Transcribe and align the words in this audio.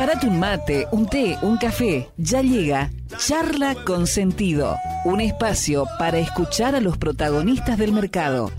Prepárate 0.00 0.28
un 0.28 0.38
mate, 0.38 0.86
un 0.92 1.06
té, 1.06 1.36
un 1.42 1.58
café. 1.58 2.08
Ya 2.16 2.40
llega 2.40 2.90
Charla 3.18 3.74
con 3.84 4.06
Sentido, 4.06 4.78
un 5.04 5.20
espacio 5.20 5.84
para 5.98 6.18
escuchar 6.18 6.74
a 6.74 6.80
los 6.80 6.96
protagonistas 6.96 7.76
del 7.76 7.92
mercado. 7.92 8.50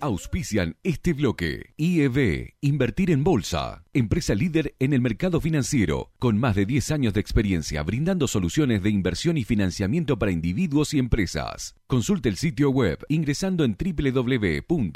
Auspician 0.00 0.74
este 0.82 1.12
bloque. 1.12 1.74
IEB, 1.76 2.54
Invertir 2.62 3.10
en 3.10 3.22
Bolsa, 3.22 3.84
empresa 3.92 4.34
líder 4.34 4.74
en 4.78 4.92
el 4.92 5.00
mercado 5.00 5.40
financiero, 5.40 6.10
con 6.18 6.38
más 6.38 6.54
de 6.54 6.66
10 6.66 6.90
años 6.92 7.14
de 7.14 7.20
experiencia 7.20 7.82
brindando 7.82 8.28
soluciones 8.28 8.82
de 8.82 8.90
inversión 8.90 9.36
y 9.36 9.44
financiamiento 9.44 10.18
para 10.18 10.32
individuos 10.32 10.94
y 10.94 10.98
empresas. 10.98 11.74
Consulte 11.86 12.28
el 12.28 12.36
sitio 12.36 12.70
web 12.70 12.98
ingresando 13.08 13.64
en 13.64 13.76
www.ieb.com.ar. 13.76 14.90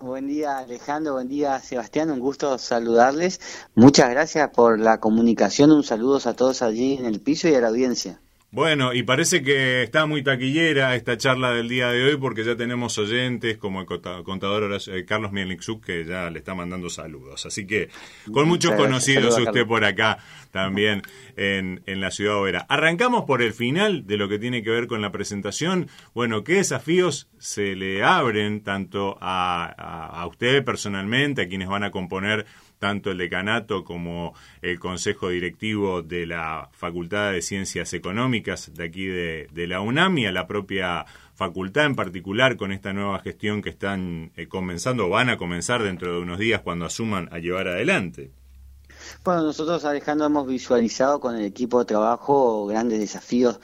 Buen 0.06 0.28
día 0.28 0.60
Alejandro, 0.60 1.14
buen 1.14 1.28
día 1.28 1.60
Sebastián, 1.60 2.12
un 2.12 2.20
gusto 2.20 2.60
saludarles. 2.60 3.42
Muchas 3.74 4.12
gracias 4.12 4.52
por 4.52 4.80
la 4.80 5.00
comunicación, 5.00 5.72
un 5.72 5.84
saludo 5.84 6.20
a 6.30 6.36
todos 6.36 6.62
allí 6.62 6.94
en 6.94 7.06
el 7.06 7.22
piso 7.22 7.50
y 7.50 7.56
a 7.56 7.60
la 7.60 7.70
audiencia. 7.70 8.22
Bueno, 8.56 8.94
y 8.94 9.04
parece 9.04 9.44
que 9.44 9.84
está 9.84 10.06
muy 10.06 10.24
taquillera 10.24 10.96
esta 10.96 11.18
charla 11.18 11.52
del 11.52 11.68
día 11.68 11.90
de 11.90 12.06
hoy 12.06 12.16
porque 12.16 12.46
ya 12.46 12.56
tenemos 12.56 12.98
oyentes 12.98 13.58
como 13.58 13.82
el 13.82 13.86
contador 13.86 14.80
eh, 14.88 15.04
Carlos 15.04 15.34
Mielniksuk 15.34 15.84
que 15.84 16.06
ya 16.06 16.30
le 16.30 16.40
está 16.40 16.56
mandando 16.56 16.90
saludos. 16.90 17.46
Así 17.46 17.68
que 17.68 17.90
con 18.32 18.48
muchos 18.48 18.72
conocidos 18.76 19.38
usted 19.38 19.68
por 19.68 19.84
acá 19.84 20.20
también 20.52 21.02
en, 21.36 21.84
en 21.86 22.00
la 22.00 22.12
ciudad 22.12 22.38
obrera. 22.38 22.66
Arrancamos 22.70 23.26
por 23.26 23.42
el 23.42 23.52
final 23.52 24.08
de 24.08 24.16
lo 24.16 24.30
que 24.30 24.40
tiene 24.40 24.64
que 24.64 24.70
ver 24.70 24.88
con 24.88 25.02
la 25.02 25.12
presentación. 25.12 25.90
Bueno, 26.14 26.46
¿qué 26.46 26.54
desafíos 26.54 27.28
se 27.38 27.76
le 27.76 28.04
abren 28.04 28.64
tanto 28.64 29.18
a, 29.20 29.66
a 30.08 30.26
usted 30.28 30.64
personalmente, 30.64 31.42
a 31.42 31.50
quienes 31.50 31.68
van 31.68 31.84
a 31.84 31.92
componer 31.92 32.46
tanto 32.80 33.12
el 33.12 33.18
decanato 33.18 33.84
como 33.84 34.34
el 34.62 34.80
consejo 34.80 35.30
directivo 35.30 36.02
de 36.02 36.26
la 36.26 36.70
Facultad 36.72 37.32
de 37.32 37.42
Ciencias 37.42 37.94
Económicas 37.94 38.72
de 38.74 38.84
aquí 38.84 39.06
de, 39.06 39.68
la 39.68 39.82
UNAM 39.82 40.18
y 40.20 40.26
a 40.28 40.32
la 40.32 40.48
propia 40.48 41.06
facultad 41.34 41.86
en 41.86 41.96
particular 41.96 42.56
con 42.56 42.72
esta 42.72 42.94
nueva 42.94 43.20
gestión 43.20 43.62
que 43.62 43.70
están 43.70 44.32
eh, 44.36 44.48
comenzando, 44.48 45.10
van 45.10 45.30
a 45.30 45.38
comenzar 45.38 45.84
dentro 45.84 46.14
de 46.14 46.20
unos 46.20 46.40
días 46.40 46.62
cuando 46.62 46.86
asuman 46.86 47.28
a 47.32 47.40
llevar 47.40 47.68
adelante. 47.68 48.32
Bueno, 49.24 49.44
nosotros 49.44 49.84
Alejandro 49.86 50.28
hemos 50.28 50.48
visualizado 50.48 51.20
con 51.20 51.36
el 51.36 51.46
equipo 51.46 51.80
de 51.80 51.86
trabajo 51.86 52.66
grandes 52.68 53.00
desafíos 53.00 53.60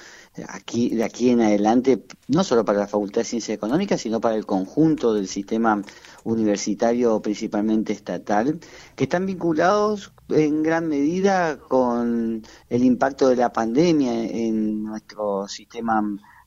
aquí 0.47 0.95
de 0.95 1.03
aquí 1.03 1.29
en 1.29 1.41
adelante, 1.41 2.05
no 2.27 2.43
solo 2.43 2.63
para 2.63 2.79
la 2.79 2.87
Facultad 2.87 3.21
de 3.21 3.25
Ciencias 3.25 3.55
Económicas, 3.55 4.01
sino 4.01 4.21
para 4.21 4.35
el 4.35 4.45
conjunto 4.45 5.13
del 5.13 5.27
sistema 5.27 5.81
universitario, 6.23 7.21
principalmente 7.21 7.93
estatal, 7.93 8.59
que 8.95 9.03
están 9.03 9.25
vinculados 9.25 10.13
en 10.29 10.63
gran 10.63 10.87
medida 10.87 11.59
con 11.59 12.43
el 12.69 12.83
impacto 12.83 13.27
de 13.27 13.35
la 13.35 13.51
pandemia 13.51 14.13
en 14.23 14.83
nuestro 14.83 15.47
sistema 15.47 16.01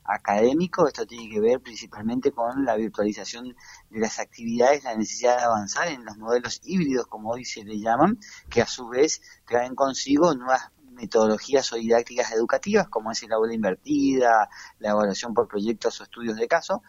académico. 0.05 0.87
Esto 0.87 1.05
tiene 1.05 1.29
que 1.29 1.39
ver 1.39 1.59
principalmente 1.61 2.31
con 2.31 2.63
la 2.63 2.75
virtualización 2.75 3.55
de 3.89 3.99
las 3.99 4.19
actividades, 4.19 4.83
la 4.83 4.95
necesidad 4.95 5.37
de 5.37 5.43
avanzar 5.43 5.87
en 5.87 6.05
los 6.05 6.17
modelos 6.17 6.61
híbridos, 6.63 7.07
como 7.07 7.31
hoy 7.31 7.45
se 7.45 7.63
le 7.63 7.79
llaman, 7.79 8.19
que 8.49 8.61
a 8.61 8.67
su 8.67 8.87
vez 8.87 9.21
traen 9.47 9.75
consigo 9.75 10.33
nuevas 10.35 10.71
metodologías 10.95 11.71
o 11.73 11.75
didácticas 11.75 12.31
educativas, 12.31 12.87
como 12.89 13.11
es 13.11 13.21
el 13.23 13.33
aula 13.33 13.53
invertida, 13.53 14.49
la 14.79 14.89
evaluación 14.89 15.33
por 15.33 15.47
proyectos 15.47 15.99
o 15.99 16.03
estudios 16.03 16.37
de 16.37 16.47
caso. 16.47 16.81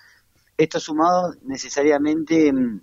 Esto 0.56 0.80
sumado 0.80 1.34
necesariamente 1.42 2.52
mm, 2.52 2.80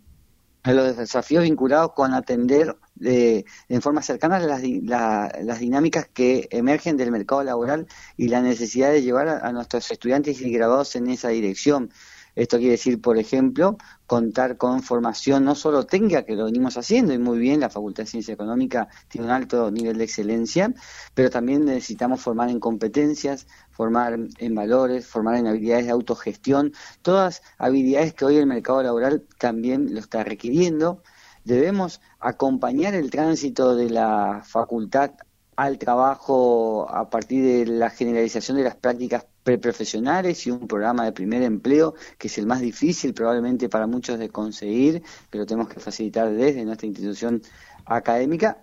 a 0.64 0.74
los 0.74 0.96
desafíos 0.96 1.44
vinculados 1.44 1.94
con 1.94 2.14
atender 2.14 2.78
de, 2.96 3.46
en 3.68 3.82
forma 3.82 4.02
cercana 4.02 4.40
las, 4.40 4.62
las 4.62 5.60
dinámicas 5.60 6.08
que 6.14 6.48
emergen 6.52 6.96
del 6.96 7.12
mercado 7.12 7.44
laboral 7.44 7.88
y 8.16 8.30
la 8.30 8.42
necesidad 8.42 8.92
de 8.92 9.02
llevar 9.02 9.28
a 9.28 9.52
nuestros 9.52 9.92
estudiantes 9.92 10.40
y 10.42 10.52
graduados 10.52 10.96
en 10.96 11.10
esa 11.10 11.30
dirección. 11.30 11.92
Esto 12.36 12.58
quiere 12.58 12.72
decir, 12.72 13.00
por 13.00 13.18
ejemplo, 13.18 13.78
contar 14.08 14.58
con 14.58 14.82
formación 14.82 15.46
no 15.46 15.54
solo 15.54 15.86
técnica, 15.86 16.24
que 16.24 16.36
lo 16.36 16.46
venimos 16.46 16.78
haciendo 16.78 17.14
y 17.14 17.20
muy 17.20 17.38
bien, 17.38 17.60
la 17.60 17.70
Facultad 17.70 18.04
de 18.04 18.10
Ciencia 18.10 18.34
Económica 18.34 18.88
tiene 19.08 19.28
un 19.28 19.34
alto 19.34 19.70
nivel 19.70 19.98
de 20.00 20.06
excelencia, 20.06 20.74
pero 21.14 21.30
también 21.30 21.66
necesitamos 21.66 22.22
formar 22.22 22.50
en 22.50 22.60
competencias, 22.60 23.46
formar 23.70 24.18
en 24.38 24.56
valores, 24.56 25.06
formar 25.06 25.36
en 25.36 25.48
habilidades 25.48 25.86
de 25.86 25.92
autogestión, 25.92 26.74
todas 27.04 27.44
habilidades 27.60 28.14
que 28.14 28.26
hoy 28.26 28.38
el 28.38 28.48
mercado 28.48 28.82
laboral 28.82 29.28
también 29.38 29.94
lo 29.94 30.00
está 30.00 30.24
requiriendo. 30.24 31.04
Debemos 31.44 32.02
acompañar 32.20 32.96
el 32.96 33.12
tránsito 33.12 33.76
de 33.76 33.90
la 33.90 34.42
facultad 34.44 35.12
al 35.56 35.78
trabajo 35.78 36.88
a 36.90 37.10
partir 37.10 37.44
de 37.44 37.66
la 37.72 37.90
generalización 37.90 38.58
de 38.58 38.64
las 38.64 38.76
prácticas 38.76 39.26
preprofesionales 39.44 40.48
y 40.48 40.52
un 40.52 40.68
programa 40.68 41.06
de 41.06 41.12
primer 41.12 41.44
empleo 41.44 41.96
que 42.18 42.28
es 42.28 42.38
el 42.38 42.46
más 42.46 42.62
difícil 42.62 43.14
probablemente 43.14 43.70
para 43.70 43.88
muchos 43.88 44.20
de 44.20 44.30
conseguir, 44.30 45.04
pero 45.30 45.46
tenemos 45.46 45.70
que 45.70 45.80
facilitar 45.80 46.32
desde 46.32 46.66
nuestra 46.66 46.88
institución 46.88 47.42
académica. 47.86 48.60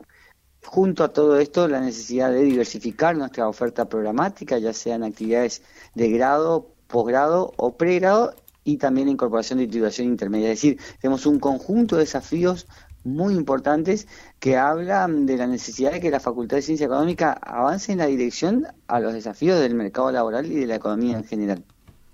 Junto 0.62 1.04
a 1.04 1.12
todo 1.12 1.38
esto, 1.38 1.68
la 1.68 1.80
necesidad 1.80 2.30
de 2.30 2.42
diversificar 2.42 3.16
nuestra 3.16 3.48
oferta 3.48 3.88
programática, 3.88 4.58
ya 4.58 4.72
sean 4.74 5.04
actividades 5.04 5.62
de 5.94 6.10
grado, 6.10 6.74
posgrado 6.86 7.52
o 7.56 7.76
pregrado, 7.76 8.34
y 8.62 8.76
también 8.76 9.06
la 9.06 9.12
incorporación 9.12 9.58
de 9.58 9.66
titulación 9.66 10.08
intermedia. 10.08 10.52
Es 10.52 10.58
decir, 10.58 10.78
tenemos 11.00 11.26
un 11.26 11.40
conjunto 11.40 11.96
de 11.96 12.02
desafíos 12.02 12.66
muy 13.04 13.34
importantes 13.34 14.06
que 14.38 14.56
hablan 14.56 15.26
de 15.26 15.36
la 15.36 15.46
necesidad 15.46 15.92
de 15.92 16.00
que 16.00 16.10
la 16.10 16.20
Facultad 16.20 16.56
de 16.56 16.62
Ciencia 16.62 16.86
Económica 16.86 17.32
avance 17.32 17.92
en 17.92 17.98
la 17.98 18.06
dirección 18.06 18.66
a 18.86 19.00
los 19.00 19.12
desafíos 19.12 19.60
del 19.60 19.74
mercado 19.74 20.12
laboral 20.12 20.46
y 20.46 20.56
de 20.56 20.66
la 20.66 20.76
economía 20.76 21.16
en 21.16 21.24
general. 21.24 21.64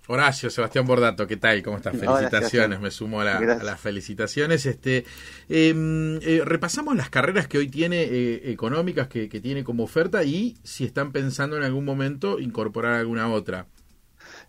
Horacio, 0.09 0.51
Sebastián 0.51 0.87
Bordato, 0.87 1.27
¿qué 1.27 1.37
tal? 1.37 1.63
¿Cómo 1.63 1.79
estás? 1.79 1.97
Felicitaciones, 1.97 2.81
me 2.81 2.91
sumo 2.93 3.21
a, 3.21 3.25
las 3.25 3.81
felicitaciones. 3.81 4.65
Este, 4.65 5.05
em, 5.49 6.19
eh, 6.23 6.43
repasamos 6.45 6.97
las 6.97 7.11
carreras 7.11 7.49
que 7.49 7.59
hoy 7.59 7.69
tiene 7.69 8.03
eh, 8.03 8.53
económicas 8.53 9.09
que, 9.09 9.27
tiene 9.29 9.65
como 9.65 9.83
oferta 9.83 10.23
y 10.23 10.57
si 10.63 10.85
están 10.85 11.13
pensando 11.13 11.57
en 11.57 11.65
algún 11.65 11.85
momento 11.85 12.39
incorporar 12.39 12.95
alguna 12.95 13.29
otra. 13.29 13.67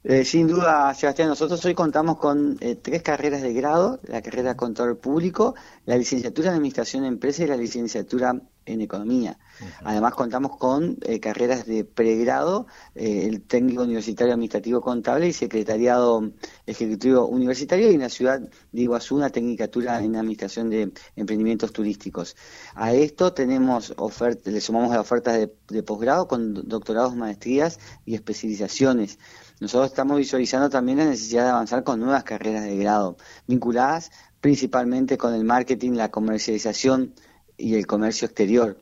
Eh, 0.04 0.24
sin 0.24 0.48
duda, 0.48 0.94
Sebastián, 0.94 1.30
nosotros 1.30 1.64
hoy 1.66 1.74
contamos 1.74 2.18
con 2.18 2.58
tres 2.82 3.02
carreras 3.02 3.42
de 3.42 3.54
grado, 3.54 4.00
la 4.04 4.22
carrera 4.22 4.50
de 4.50 4.56
control 4.56 4.98
público, 4.98 5.56
la 5.86 5.98
licenciatura 5.98 6.50
en 6.50 6.56
administración 6.56 7.04
de 7.04 7.10
empresas 7.10 7.46
y 7.46 7.48
la 7.48 7.58
licenciatura 7.58 8.42
en 8.68 8.82
economía. 8.82 9.40
Además 9.84 10.14
contamos 10.14 10.58
con 10.58 10.98
eh, 11.02 11.20
carreras 11.20 11.66
de 11.66 11.84
pregrado, 11.84 12.68
eh, 12.94 13.26
el 13.28 13.42
técnico 13.42 13.84
universitario 13.84 14.34
administrativo 14.34 14.82
contable 14.82 15.28
y 15.28 15.34
secretariado 15.34 16.32
ejecutivo 16.66 17.26
universitario 17.26 17.90
y 17.90 17.96
en 17.96 18.02
la 18.02 18.10
ciudad 18.10 18.40
de 18.40 18.82
Iguazú 18.82 19.16
una 19.16 19.30
tecnicatura 19.30 20.04
en 20.04 20.16
administración 20.16 20.70
de 20.70 20.92
emprendimientos 21.16 21.72
turísticos. 21.72 22.36
A 22.76 22.94
esto 22.94 23.34
tenemos 23.34 23.94
oferta, 23.98 24.52
le 24.52 24.62
sumamos 24.62 24.92
las 24.92 25.00
ofertas 25.00 25.38
de, 25.38 25.52
de 25.70 25.84
posgrado 25.84 26.28
con 26.28 26.68
doctorados, 26.68 27.16
maestrías 27.16 27.80
y 28.06 28.14
especializaciones. 28.16 29.18
Nosotros 29.60 29.90
estamos 29.90 30.18
visualizando 30.18 30.70
también 30.70 31.00
la 31.00 31.06
necesidad 31.06 31.44
de 31.44 31.50
avanzar 31.50 31.84
con 31.84 32.00
nuevas 32.00 32.24
carreras 32.24 32.64
de 32.64 32.78
grado, 32.78 33.18
vinculadas 33.48 34.12
principalmente 34.40 35.18
con 35.18 35.34
el 35.34 35.44
marketing, 35.44 35.94
la 35.94 36.12
comercialización, 36.12 37.14
y 37.58 37.76
el 37.76 37.88
comercio 37.88 38.28
exterior. 38.28 38.78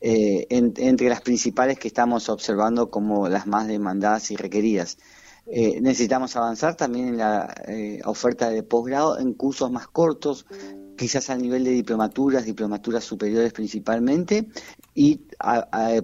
Eh, 0.00 0.46
entre 0.50 1.08
las 1.08 1.22
principales 1.22 1.78
que 1.78 1.88
estamos 1.88 2.28
observando 2.28 2.90
como 2.90 3.28
las 3.28 3.46
más 3.46 3.66
demandadas 3.66 4.30
y 4.30 4.36
requeridas. 4.36 4.98
Eh, 5.46 5.80
necesitamos 5.80 6.36
avanzar 6.36 6.76
también 6.76 7.08
en 7.08 7.16
la 7.16 7.52
eh, 7.66 8.00
oferta 8.04 8.50
de 8.50 8.62
posgrado 8.62 9.18
en 9.18 9.32
cursos 9.32 9.70
más 9.70 9.88
cortos, 9.88 10.46
quizás 10.96 11.30
al 11.30 11.42
nivel 11.42 11.64
de 11.64 11.70
diplomaturas, 11.70 12.44
diplomaturas 12.44 13.02
superiores 13.02 13.52
principalmente, 13.52 14.48
y 14.94 15.20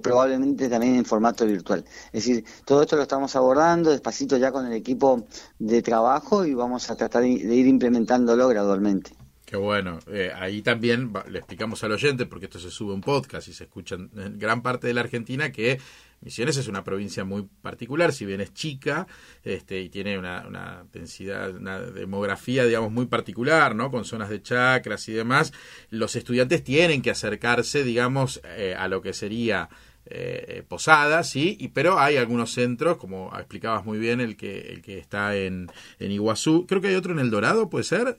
probablemente 0.02 0.68
también 0.68 0.94
en 0.94 1.04
formato 1.04 1.44
virtual. 1.46 1.84
Es 2.12 2.24
decir, 2.24 2.44
todo 2.64 2.82
esto 2.82 2.96
lo 2.96 3.02
estamos 3.02 3.34
abordando 3.34 3.90
despacito 3.90 4.36
ya 4.36 4.52
con 4.52 4.66
el 4.66 4.72
equipo 4.74 5.26
de 5.58 5.82
trabajo 5.82 6.44
y 6.44 6.54
vamos 6.54 6.88
a 6.90 6.96
tratar 6.96 7.22
de 7.22 7.28
ir 7.28 7.66
implementándolo 7.66 8.48
gradualmente. 8.48 9.15
Qué 9.46 9.56
bueno. 9.56 10.00
Eh, 10.08 10.32
ahí 10.34 10.60
también 10.60 11.12
le 11.30 11.38
explicamos 11.38 11.82
al 11.84 11.92
oyente, 11.92 12.26
porque 12.26 12.46
esto 12.46 12.58
se 12.58 12.70
sube 12.70 12.92
un 12.92 13.00
podcast 13.00 13.46
y 13.46 13.52
se 13.52 13.64
escucha 13.64 13.94
en 13.94 14.38
gran 14.38 14.60
parte 14.60 14.88
de 14.88 14.94
la 14.94 15.02
Argentina, 15.02 15.52
que 15.52 15.78
Misiones 16.20 16.56
es 16.56 16.66
una 16.66 16.82
provincia 16.82 17.24
muy 17.24 17.46
particular, 17.62 18.12
si 18.12 18.24
bien 18.24 18.40
es 18.40 18.52
chica 18.54 19.06
este, 19.44 19.80
y 19.82 19.88
tiene 19.88 20.18
una, 20.18 20.84
densidad, 20.92 21.54
una 21.54 21.80
demografía, 21.80 22.64
digamos, 22.64 22.90
muy 22.90 23.06
particular, 23.06 23.76
¿no? 23.76 23.90
Con 23.90 24.04
zonas 24.04 24.30
de 24.30 24.42
chacras 24.42 25.08
y 25.08 25.12
demás. 25.12 25.52
Los 25.90 26.16
estudiantes 26.16 26.64
tienen 26.64 27.02
que 27.02 27.10
acercarse, 27.10 27.84
digamos, 27.84 28.40
eh, 28.44 28.74
a 28.76 28.88
lo 28.88 29.02
que 29.02 29.12
sería 29.12 29.68
eh, 30.06 30.64
Posadas, 30.66 31.30
sí, 31.30 31.56
y, 31.60 31.68
pero 31.68 32.00
hay 32.00 32.16
algunos 32.16 32.52
centros, 32.52 32.96
como 32.96 33.32
explicabas 33.36 33.84
muy 33.84 33.98
bien, 33.98 34.20
el 34.20 34.36
que, 34.36 34.72
el 34.72 34.82
que 34.82 34.98
está 34.98 35.36
en, 35.36 35.68
en 36.00 36.10
Iguazú. 36.10 36.66
Creo 36.66 36.80
que 36.80 36.88
hay 36.88 36.94
otro 36.94 37.12
en 37.12 37.20
El 37.20 37.30
Dorado, 37.30 37.68
¿puede 37.68 37.84
ser? 37.84 38.18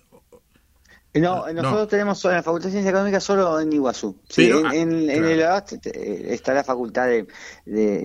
No, 1.19 1.51
nosotros 1.53 1.87
tenemos 1.87 2.23
en 2.25 2.31
la 2.31 2.43
Facultad 2.43 2.67
de 2.67 2.71
Ciencias 2.71 2.91
Económicas 2.91 3.23
solo 3.23 3.59
en 3.59 3.71
Iguazú. 3.71 4.17
Sí, 4.29 4.49
en, 4.49 5.09
ah, 5.09 5.63
el 5.63 6.29
está 6.31 6.53
la 6.53 6.63
Facultad 6.63 7.07
de, 7.07 7.27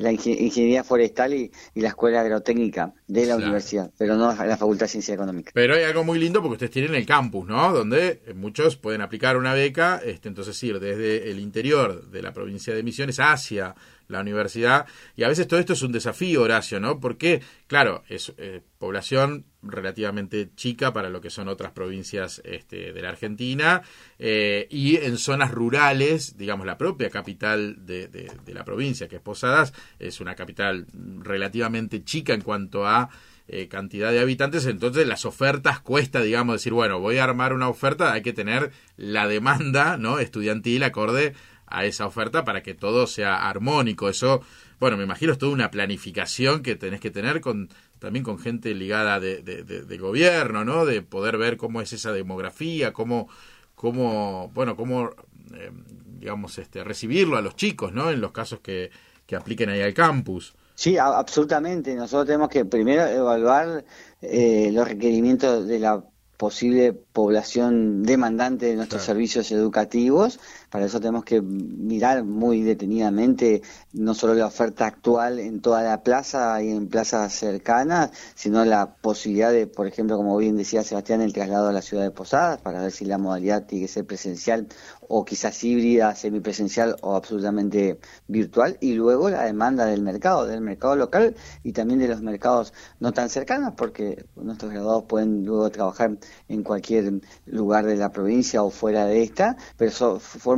la 0.01 0.13
Ingeniería 0.13 0.85
Forestal 0.85 1.35
y, 1.35 1.51
la 1.75 1.89
Escuela 1.89 2.21
Agrotécnica 2.21 2.93
de 3.07 3.27
la 3.27 3.37
universidad, 3.37 3.91
pero 3.99 4.17
no 4.17 4.33
la 4.33 4.57
Facultad 4.57 4.87
de 4.87 4.91
Ciencias 4.91 5.15
Económicas. 5.15 5.53
Pero 5.55 5.75
hay 5.75 5.85
algo 5.85 6.05
muy 6.05 6.19
lindo 6.19 6.41
porque 6.41 6.55
ustedes 6.55 6.73
tienen 6.73 6.95
el 6.95 7.07
campus, 7.07 7.47
¿no? 7.47 7.73
Donde 7.73 8.23
muchos 8.35 8.77
pueden 8.77 9.03
aplicar 9.03 9.37
una 9.37 9.55
beca, 9.55 10.01
este, 10.05 10.29
entonces 10.29 10.63
ir 10.63 10.81
desde 10.81 11.31
el 11.31 11.39
interior 11.39 12.09
de 12.11 12.23
la 12.23 12.33
provincia 12.33 12.75
de 12.75 12.83
Misiones 12.83 13.19
hacia 13.21 13.75
la 14.09 14.21
universidad. 14.21 14.87
Y 15.17 15.25
a 15.25 15.29
veces 15.29 15.47
todo 15.49 15.61
esto 15.61 15.73
es 15.73 15.83
un 15.83 15.93
desafío, 15.93 16.43
Horacio, 16.43 16.81
¿no? 16.81 17.01
Porque, 17.01 17.43
claro, 17.67 18.03
es 18.09 18.33
eh, 18.39 18.63
población 18.79 19.47
relativamente 19.63 20.51
chica 20.55 20.93
para 20.93 21.09
lo 21.09 21.21
que 21.21 21.31
son 21.31 21.49
otras 21.49 21.73
provincias 21.73 22.43
este, 22.45 22.93
de 22.93 23.03
la 23.03 23.11
Argentina 23.11 23.83
eh, 24.19 24.67
y 24.71 24.97
en 24.97 25.19
zonas 25.19 25.53
rurales, 25.53 26.37
digamos, 26.37 26.67
la 26.67 26.79
propia 26.79 27.11
capital 27.11 27.87
de, 27.87 28.09
de, 28.09 28.55
la 28.55 28.65
provincia, 28.65 29.09
que 29.09 29.17
es 29.17 29.23
Posadas, 29.23 29.73
es 29.99 30.21
una 30.21 30.35
capital 30.35 30.87
relativamente 31.21 32.05
chica 32.05 32.35
en 32.35 32.41
cuanto 32.41 32.87
a 32.87 33.09
eh, 33.49 33.69
cantidad 33.69 34.13
de 34.13 34.21
habitantes, 34.21 34.67
entonces 34.67 35.07
las 35.07 35.25
ofertas 35.25 35.81
cuesta, 35.81 36.23
digamos, 36.23 36.55
decir, 36.57 36.73
bueno, 36.73 37.01
voy 37.01 37.19
a 37.19 37.25
armar 37.25 37.53
una 37.53 37.69
oferta, 37.69 38.13
hay 38.13 38.23
que 38.23 38.33
tener 38.33 38.71
la 38.97 39.27
demanda, 39.27 39.97
¿no? 39.97 40.21
Estudiantil 40.21 40.83
acorde 40.85 41.35
a 41.73 41.85
esa 41.85 42.07
oferta 42.07 42.45
para 42.45 42.63
que 42.63 42.75
todo 42.75 43.07
sea 43.07 43.49
armónico. 43.49 44.09
Eso, 44.09 44.43
bueno, 44.79 44.97
me 44.97 45.05
imagino 45.05 45.33
es 45.33 45.39
toda 45.39 45.53
una 45.53 45.71
planificación 45.71 46.63
que 46.63 46.77
tenés 46.77 47.01
que 47.01 47.11
tener 47.11 47.41
con 47.41 47.69
también 47.99 48.25
con 48.25 48.39
gente 48.39 48.75
ligada 48.75 49.21
de, 49.21 49.43
de, 49.43 49.99
gobierno, 49.99 50.65
¿no? 50.65 50.85
De 50.85 51.03
poder 51.03 51.39
ver 51.39 51.57
cómo 51.57 51.81
es 51.81 51.93
esa 51.93 52.11
demografía, 52.13 52.93
cómo, 52.93 53.29
cómo 53.77 54.51
bueno, 54.55 54.75
cómo, 54.75 55.11
eh, 55.55 55.71
digamos, 56.19 56.59
este, 56.59 56.83
recibirlo 56.83 57.37
a 57.37 57.43
los 57.43 57.55
chicos, 57.55 57.93
¿no? 57.93 58.11
En 58.11 58.21
los 58.21 58.33
casos 58.33 58.59
que, 58.59 58.91
que 59.25 59.37
apliquen 59.37 59.71
ahí 59.71 59.83
al 59.83 59.95
campus. 59.95 60.53
Sí, 60.75 60.99
absolutamente. 60.99 61.95
Nosotros 61.95 62.27
tenemos 62.27 62.49
que 62.49 62.65
primero 62.65 63.07
evaluar 63.07 63.85
eh, 64.21 64.71
los 64.73 64.89
requerimientos 64.89 65.69
de 65.69 65.79
la 65.79 66.03
posible 66.37 66.93
población 66.93 68.03
demandante 68.03 68.67
de 68.67 68.75
nuestros 68.75 69.03
servicios 69.03 69.53
educativos. 69.53 70.41
Para 70.73 70.87
eso 70.87 71.01
tenemos 71.01 71.25
que 71.25 71.43
mirar 71.43 72.25
muy 72.25 72.63
detenidamente 72.63 73.61
no 73.93 74.15
solo 74.15 74.33
la 74.33 74.47
oferta 74.47 74.87
actual 74.87 75.39
en 75.39 75.61
toda 75.61 75.83
la 75.83 76.03
plaza 76.03 76.63
y 76.63 76.71
en 76.71 76.89
plazas 76.89 77.35
cercanas, 77.35 78.11
sino 78.35 78.65
la 78.65 78.95
posibilidad 78.95 79.53
de, 79.53 79.67
por 79.67 79.87
ejemplo, 79.87 80.17
como 80.17 80.35
bien 80.39 80.57
decía 80.57 80.83
Sebastián, 80.83 81.21
el 81.21 81.35
traslado 81.35 81.69
a 81.69 81.73
la 81.73 81.83
ciudad 81.83 82.05
de 82.05 82.11
Posadas, 82.11 82.59
para 82.63 82.81
ver 82.81 82.91
si 82.91 83.05
la 83.05 83.19
modalidad 83.19 83.67
tiene 83.67 83.85
que 83.85 83.93
ser 83.93 84.07
presencial 84.07 84.67
o 85.09 85.27
quizás 85.27 85.63
híbrida, 85.63 86.15
semipresencial 86.15 86.97
o 87.03 87.17
absolutamente 87.17 87.99
virtual. 88.27 88.79
Y 88.81 88.95
luego 88.95 89.29
la 89.29 89.43
demanda 89.43 89.85
del 89.85 90.01
mercado, 90.01 90.47
del 90.47 90.63
mercado 90.63 90.97
local 90.97 91.37
y 91.63 91.73
también 91.73 92.01
de 92.01 92.09
los 92.09 92.23
mercados 92.23 92.73
no 92.99 93.13
tan 93.13 93.29
cercanos, 93.29 93.75
porque 93.77 94.25
nuestros 94.37 94.73
graduados 94.73 95.05
pueden 95.05 95.45
luego 95.45 95.69
trabajar 95.69 96.17
en 96.49 96.63
cualquier 96.63 97.21
lugar 97.45 97.85
de 97.85 97.97
la 97.97 98.11
provincia 98.11 98.63
o 98.63 98.71
fuera 98.71 99.05
de 99.05 99.23
esta, 99.23 99.59
pero 99.77 99.91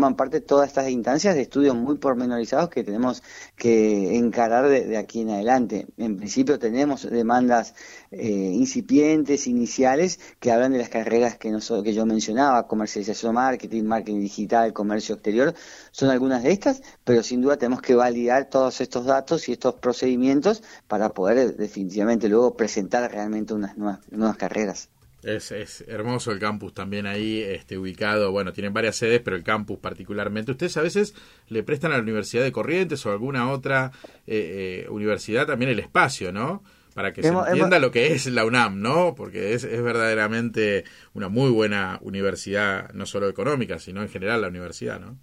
forman 0.04 0.16
parte 0.16 0.42
todas 0.42 0.68
estas 0.68 0.90
instancias 0.90 1.34
de 1.34 1.40
estudios 1.40 1.74
muy 1.74 1.96
pormenorizados 1.96 2.68
que 2.68 2.84
tenemos 2.84 3.22
que 3.56 4.16
encarar 4.18 4.68
de, 4.68 4.98
aquí 4.98 5.22
en 5.22 5.30
adelante. 5.30 5.86
En 5.96 6.18
principio 6.18 6.58
tenemos 6.58 7.08
demandas 7.08 7.74
eh, 8.10 8.50
incipientes, 8.52 9.46
iniciales, 9.46 10.20
que 10.40 10.52
hablan 10.52 10.72
de 10.72 10.78
las 10.78 10.90
carreras 10.90 11.38
que, 11.38 11.50
que 11.82 11.94
yo 11.94 12.04
mencionaba, 12.04 12.66
comercialización, 12.66 13.34
marketing, 13.34 13.84
marketing 13.84 14.20
digital, 14.20 14.74
comercio 14.74 15.14
exterior, 15.14 15.54
son 15.90 16.10
algunas 16.10 16.42
de 16.42 16.52
estas, 16.52 16.82
pero 17.02 17.22
sin 17.22 17.40
duda 17.40 17.56
tenemos 17.56 17.80
que 17.80 17.94
validar 17.94 18.50
todos 18.50 18.82
estos 18.82 19.06
datos 19.06 19.48
y 19.48 19.52
estos 19.52 19.76
procedimientos 19.76 20.62
para 20.86 21.08
poder 21.14 21.56
definitivamente 21.56 22.28
luego 22.28 22.56
presentar 22.58 23.10
realmente 23.10 23.54
unas 23.54 23.74
nuevas 23.78 24.36
carreras. 24.36 24.90
Es, 25.24 25.52
es, 25.52 25.84
hermoso 25.88 26.32
el 26.32 26.38
campus 26.38 26.74
también 26.74 27.06
ahí 27.06 27.40
este, 27.40 27.78
ubicado. 27.78 28.30
Bueno, 28.30 28.52
tienen 28.52 28.72
varias 28.72 28.96
sedes, 28.96 29.20
pero 29.20 29.36
el 29.36 29.42
campus 29.42 29.78
particularmente. 29.78 30.52
Ustedes 30.52 30.76
a 30.76 30.82
veces 30.82 31.14
le 31.48 31.62
prestan 31.62 31.92
a 31.92 31.96
la 31.96 32.02
Universidad 32.02 32.42
de 32.42 32.52
Corrientes 32.52 33.04
o 33.06 33.10
alguna 33.10 33.50
otra 33.50 33.92
eh, 34.26 34.84
eh, 34.86 34.90
universidad 34.90 35.46
también 35.46 35.70
el 35.70 35.78
espacio, 35.78 36.32
¿no? 36.32 36.62
Para 36.94 37.12
que 37.12 37.22
se 37.22 37.28
entienda 37.28 37.78
lo 37.80 37.90
que 37.90 38.12
es 38.12 38.26
la 38.26 38.44
UNAM, 38.44 38.80
¿no? 38.80 39.14
Porque 39.16 39.54
es, 39.54 39.64
es 39.64 39.82
verdaderamente 39.82 40.84
una 41.12 41.28
muy 41.28 41.50
buena 41.50 41.98
universidad, 42.02 42.92
no 42.92 43.04
solo 43.06 43.28
económica, 43.28 43.78
sino 43.78 44.02
en 44.02 44.08
general 44.08 44.42
la 44.42 44.48
universidad, 44.48 45.00
¿no? 45.00 45.18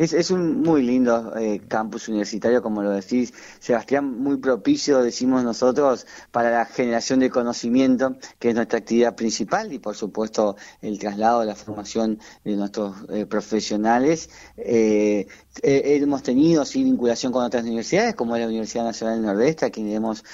Es, 0.00 0.30
un 0.30 0.62
muy 0.62 0.82
lindo 0.82 1.36
eh, 1.36 1.60
campus 1.68 2.08
universitario, 2.08 2.62
como 2.62 2.82
lo 2.82 2.88
decís, 2.88 3.34
Sebastián, 3.58 4.18
muy 4.18 4.38
propicio, 4.38 5.02
decimos 5.02 5.44
nosotros, 5.44 6.06
para 6.30 6.50
la 6.50 6.64
generación 6.64 7.20
de 7.20 7.28
conocimiento, 7.28 8.16
que 8.38 8.48
es 8.48 8.54
nuestra 8.54 8.78
actividad 8.78 9.14
principal, 9.14 9.70
y 9.74 9.78
por 9.78 9.94
supuesto 9.94 10.56
el 10.80 10.98
traslado, 10.98 11.44
la 11.44 11.54
formación 11.54 12.18
de 12.44 12.56
nuestros 12.56 12.96
eh, 13.10 13.26
profesionales. 13.26 14.30
Eh, 14.56 15.26
hemos 15.62 16.22
tenido 16.22 16.64
sí 16.64 16.84
vinculación 16.84 17.32
con 17.32 17.44
otras 17.44 17.64
universidades, 17.64 18.14
como 18.14 18.36
es 18.36 18.42
la 18.42 18.48
Universidad 18.48 18.84
Nacional 18.84 19.16
del 19.16 19.26
Nordeste, 19.26 19.66
a 19.66 19.70
quien 19.70 19.90
hemos 19.90 20.24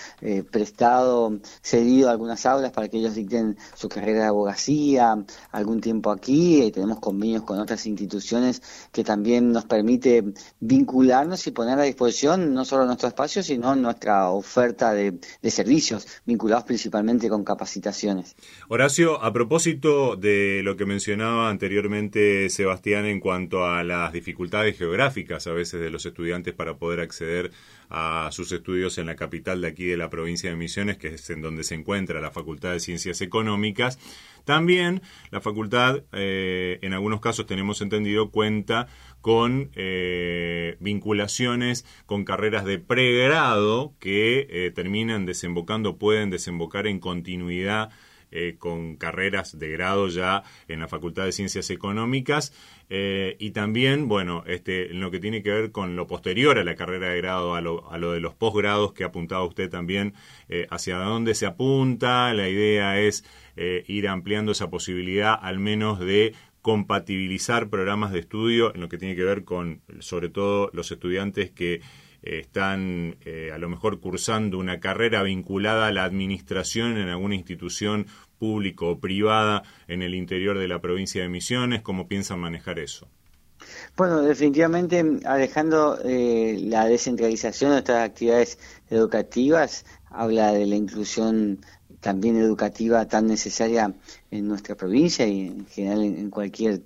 prestado, 0.51 1.39
cedido 1.63 2.11
algunas 2.11 2.45
aulas 2.47 2.73
para 2.73 2.89
que 2.89 2.99
ellos 2.99 3.15
dicten 3.15 3.57
su 3.75 3.89
carrera 3.89 4.21
de 4.21 4.27
abogacía 4.27 5.17
algún 5.53 5.81
tiempo 5.81 6.11
aquí, 6.11 6.63
y 6.63 6.71
tenemos 6.71 7.01
convenios 7.01 7.43
con 7.43 7.59
otras 7.59 7.87
instituciones 7.87 8.63
que 8.93 9.05
también 9.05 9.53
nos 9.53 9.65
permite 9.65 10.25
vincularnos 10.61 11.47
y 11.47 11.51
poner 11.51 11.79
a 11.79 11.83
disposición 11.83 12.55
no 12.55 12.65
solo 12.65 12.87
nuestro 12.87 13.09
espacio, 13.09 13.43
sino 13.43 13.75
nuestra 13.75 14.31
oferta 14.31 14.93
de, 14.93 15.19
servicios, 15.51 16.07
vinculados 16.27 16.65
principalmente 16.65 17.29
con 17.29 17.45
capacitaciones. 17.45 18.37
Horacio, 18.69 19.23
a 19.23 19.33
propósito 19.33 20.17
de 20.17 20.61
lo 20.63 20.77
que 20.77 20.85
mencionaba 20.85 21.49
anteriormente 21.49 22.51
Sebastián 22.51 23.07
en 23.07 23.21
cuanto 23.21 23.65
a 23.65 23.83
las 23.85 24.13
dificultades 24.13 24.77
geográficas 24.77 25.16
a 25.47 25.53
veces 25.53 25.81
de 25.81 25.91
los 25.91 26.05
estudiantes 26.05 26.53
para 26.53 26.77
poder 26.77 27.01
acceder 27.01 27.51
a 27.89 28.29
sus 28.33 28.53
estudios 28.53 28.99
en 28.99 29.07
la 29.07 29.17
capital 29.17 29.61
de 29.61 29.69
aquí 29.69 29.87
de 29.87 29.97
la 29.97 30.11
provincia 30.11 30.51
de 30.51 30.57
Misiones, 30.57 30.99
que 30.99 31.09
es 31.09 31.31
en 31.31 31.41
donde 31.41 31.65
se 31.65 31.75
encuentra 31.75 32.21
la 32.21 32.31
Facultad 32.31 32.73
de 32.73 32.81
Ciencias 32.81 33.21
Económicas. 33.21 33.99
También 34.45 35.03
la 35.31 35.41
facultad, 35.41 36.05
eh, 36.13 36.79
en 36.83 36.93
algunos 36.93 37.21
casos 37.21 37.47
tenemos 37.47 37.81
entendido, 37.81 38.31
cuenta 38.31 38.87
con 39.21 39.71
eh, 39.75 40.77
vinculaciones 40.79 41.85
con 42.07 42.25
carreras 42.25 42.65
de 42.65 42.79
pregrado 42.79 43.93
que 43.99 44.47
eh, 44.49 44.71
terminan 44.73 45.27
desembocando, 45.27 45.97
pueden 45.97 46.31
desembocar 46.31 46.87
en 46.87 47.01
continuidad 47.01 47.91
eh, 48.31 48.57
con 48.59 48.97
carreras 48.97 49.59
de 49.59 49.71
grado 49.71 50.09
ya 50.09 50.43
en 50.69 50.81
la 50.81 50.89
Facultad 50.89 51.25
de 51.25 51.33
Ciencias 51.33 51.71
Económicas. 51.71 52.53
Eh, 52.89 53.37
y 53.39 53.51
también, 53.51 54.09
bueno, 54.09 54.45
este, 54.47 54.93
lo 54.93 55.11
que 55.11 55.19
tiene 55.19 55.43
que 55.43 55.51
ver 55.51 55.73
con 55.73 55.97
lo 55.97 56.07
posterior 56.07 56.59
a 56.59 56.65
la 56.65 56.77
carrera 56.77 57.11
de 57.11 57.19
grado, 57.19 57.55
a 57.55 57.61
lo, 57.61 57.91
a 57.91 57.99
lo 57.99 58.13
de 58.13 58.21
los 58.21 58.35
posgrados 58.35 58.93
que 58.93 59.05
apuntaba 59.05 59.45
usted 59.45 59.71
también, 59.71 60.15
eh, 60.49 60.67
hacia 60.71 60.99
dónde 60.99 61.35
se 61.35 61.47
apunta, 61.47 62.33
la 62.33 62.49
idea 62.49 63.01
es 63.01 63.25
ir 63.87 64.07
ampliando 64.07 64.53
esa 64.53 64.69
posibilidad 64.69 65.35
al 65.41 65.59
menos 65.59 65.99
de 65.99 66.35
compatibilizar 66.61 67.71
programas 67.71 68.13
de 68.13 68.19
estudio 68.19 68.75
en 68.75 68.83
lo 68.83 68.91
que 68.91 68.99
tiene 68.99 69.17
que 69.17 69.25
ver 69.25 69.45
con, 69.45 69.81
sobre 70.01 70.29
todo, 70.29 70.69
los 70.75 70.91
estudiantes 70.91 71.51
que 71.53 71.81
están 72.27 73.17
eh, 73.25 73.51
a 73.53 73.59
lo 73.59 73.69
mejor 73.69 74.01
cursando 74.01 74.59
una 74.59 74.81
carrera 74.81 75.23
vinculada 75.23 75.87
a 75.87 75.93
la 75.93 76.05
administración 76.05 76.97
en 76.97 77.09
alguna 77.09 77.35
institución 77.35 78.07
pública 78.39 78.85
o 78.85 78.99
privada 78.99 79.63
en 79.89 80.03
el 80.03 80.15
interior 80.15 80.59
de 80.59 80.69
la 80.69 80.81
provincia 80.81 81.23
de 81.23 81.29
Misiones, 81.29 81.83
¿cómo 81.83 82.07
piensan 82.09 82.39
manejar 82.41 82.79
eso? 82.79 83.09
Bueno, 83.97 84.21
definitivamente, 84.21 85.03
alejando 85.25 85.99
eh, 86.05 86.59
la 86.61 86.87
descentralización 86.87 87.71
de 87.71 87.75
nuestras 87.77 88.11
actividades 88.11 88.59
educativas, 88.91 89.87
habla 90.11 90.53
de 90.53 90.67
la 90.67 90.77
inclusión 90.77 91.61
también 92.01 92.37
educativa 92.37 93.07
tan 93.07 93.27
necesaria 93.27 93.93
en 94.31 94.49
nuestra 94.49 94.75
provincia 94.75 95.27
y 95.27 95.47
en 95.49 95.67
general 95.67 96.05
en 96.05 96.31
cualquier 96.31 96.83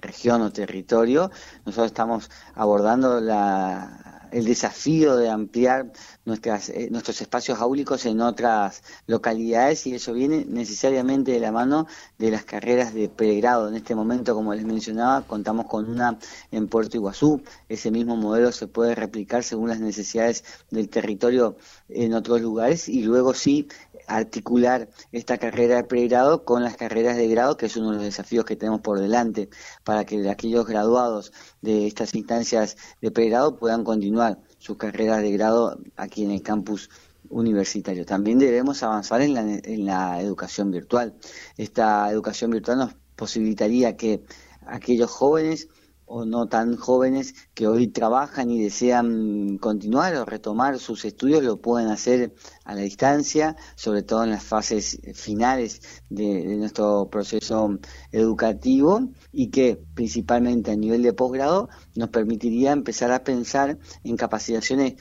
región 0.00 0.42
o 0.42 0.52
territorio. 0.52 1.30
Nosotros 1.64 1.86
estamos 1.86 2.30
abordando 2.54 3.20
la 3.20 4.13
el 4.34 4.44
desafío 4.44 5.16
de 5.16 5.30
ampliar 5.30 5.92
nuestras, 6.24 6.68
eh, 6.68 6.88
nuestros 6.90 7.20
espacios 7.20 7.60
áulicos 7.60 8.04
en 8.04 8.20
otras 8.20 8.82
localidades 9.06 9.86
y 9.86 9.94
eso 9.94 10.12
viene 10.12 10.44
necesariamente 10.44 11.30
de 11.30 11.38
la 11.38 11.52
mano 11.52 11.86
de 12.18 12.32
las 12.32 12.44
carreras 12.44 12.92
de 12.92 13.08
pregrado. 13.08 13.68
En 13.68 13.76
este 13.76 13.94
momento, 13.94 14.34
como 14.34 14.52
les 14.52 14.64
mencionaba, 14.64 15.22
contamos 15.22 15.66
con 15.66 15.88
una 15.88 16.18
en 16.50 16.66
Puerto 16.66 16.96
Iguazú. 16.96 17.42
Ese 17.68 17.92
mismo 17.92 18.16
modelo 18.16 18.50
se 18.50 18.66
puede 18.66 18.96
replicar 18.96 19.44
según 19.44 19.68
las 19.68 19.78
necesidades 19.78 20.42
del 20.68 20.88
territorio 20.88 21.56
en 21.88 22.12
otros 22.12 22.40
lugares 22.40 22.88
y 22.88 23.02
luego 23.02 23.34
sí 23.34 23.68
articular 24.06 24.88
esta 25.12 25.38
carrera 25.38 25.76
de 25.76 25.84
pregrado 25.84 26.44
con 26.44 26.62
las 26.62 26.76
carreras 26.76 27.16
de 27.16 27.28
grado, 27.28 27.56
que 27.56 27.66
es 27.66 27.76
uno 27.76 27.90
de 27.90 27.96
los 27.96 28.04
desafíos 28.04 28.44
que 28.44 28.56
tenemos 28.56 28.80
por 28.80 29.00
delante, 29.00 29.48
para 29.84 30.04
que 30.04 30.28
aquellos 30.28 30.66
graduados 30.66 31.32
de 31.62 31.86
estas 31.86 32.14
instancias 32.14 32.76
de 33.00 33.10
pregrado 33.10 33.56
puedan 33.56 33.84
continuar 33.84 34.38
sus 34.58 34.76
carreras 34.76 35.22
de 35.22 35.32
grado 35.32 35.78
aquí 35.96 36.24
en 36.24 36.30
el 36.30 36.42
campus 36.42 36.90
universitario. 37.28 38.04
También 38.04 38.38
debemos 38.38 38.82
avanzar 38.82 39.20
en 39.22 39.34
la, 39.34 39.40
en 39.40 39.86
la 39.86 40.20
educación 40.20 40.70
virtual. 40.70 41.14
Esta 41.56 42.10
educación 42.10 42.50
virtual 42.50 42.78
nos 42.78 42.94
posibilitaría 43.16 43.96
que 43.96 44.24
aquellos 44.66 45.10
jóvenes 45.10 45.68
o 46.06 46.24
no 46.24 46.46
tan 46.46 46.76
jóvenes 46.76 47.34
que 47.54 47.66
hoy 47.66 47.88
trabajan 47.88 48.50
y 48.50 48.62
desean 48.62 49.58
continuar 49.58 50.14
o 50.16 50.24
retomar 50.24 50.78
sus 50.78 51.04
estudios 51.04 51.42
lo 51.42 51.60
pueden 51.60 51.88
hacer 51.88 52.34
a 52.64 52.74
la 52.74 52.82
distancia, 52.82 53.56
sobre 53.74 54.02
todo 54.02 54.24
en 54.24 54.30
las 54.30 54.44
fases 54.44 55.00
finales 55.14 56.02
de, 56.08 56.46
de 56.46 56.56
nuestro 56.56 57.08
proceso 57.10 57.78
educativo 58.12 59.08
y 59.32 59.48
que 59.48 59.80
principalmente 59.94 60.70
a 60.70 60.76
nivel 60.76 61.02
de 61.02 61.12
posgrado 61.12 61.68
nos 61.94 62.10
permitiría 62.10 62.72
empezar 62.72 63.12
a 63.12 63.24
pensar 63.24 63.78
en 64.02 64.16
capacitaciones 64.16 64.94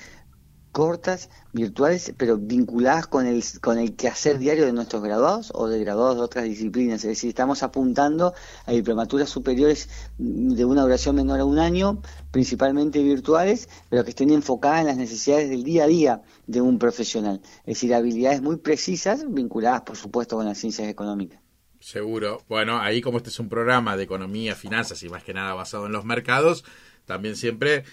cortas, 0.74 1.30
virtuales, 1.54 2.14
pero 2.18 2.38
vinculadas 2.38 3.08
con 3.08 3.28
el, 3.28 3.44
con 3.62 3.78
el 3.78 3.96
quehacer 3.96 4.40
diario 4.40 4.66
de 4.66 4.74
nuestros 4.74 5.04
graduados 5.04 5.52
o 5.54 5.70
de 5.70 5.80
graduados 5.80 6.18
de 6.18 6.24
otras 6.24 6.44
disciplinas. 6.46 7.04
Es 7.06 7.10
decir, 7.10 7.30
estamos 7.30 7.64
apuntando 7.64 8.34
a 8.66 8.72
diplomaturas 8.72 9.30
superiores 9.30 9.88
de 10.18 10.66
una 10.66 10.82
duración 10.82 11.16
menor 11.16 11.40
a 11.40 11.46
un 11.46 11.60
año, 11.60 12.02
principalmente 12.32 13.04
virtuales, 13.04 13.70
pero 13.90 14.04
que 14.04 14.10
estén 14.10 14.32
enfocadas 14.32 14.82
en 14.82 14.88
las 14.88 14.98
necesidades 14.98 15.48
del 15.48 15.64
día 15.64 15.84
a 15.84 15.88
día 15.88 16.22
de 16.48 16.60
un 16.60 16.80
profesional. 16.80 17.40
Es 17.60 17.76
decir, 17.76 17.94
habilidades 17.94 18.42
muy 18.42 18.58
precisas 18.58 19.32
vinculadas, 19.32 19.84
por 19.84 19.96
supuesto, 19.96 20.36
con 20.36 20.46
las 20.46 20.58
ciencias 20.58 20.90
económicas. 20.90 21.40
Seguro. 21.80 22.42
Bueno, 22.50 22.80
ahí 22.80 23.02
como 23.02 23.18
este 23.18 23.30
es 23.30 23.40
un 23.40 23.50
programa 23.50 23.96
de 23.96 24.04
economía, 24.04 24.56
finanzas 24.56 25.04
y 25.04 25.10
más 25.10 25.24
que 25.24 25.36
nada 25.36 25.54
basado 25.54 25.86
en 25.86 25.92
los 25.92 26.04
mercados, 26.04 26.64
también 27.06 27.36
siempre 27.36 27.84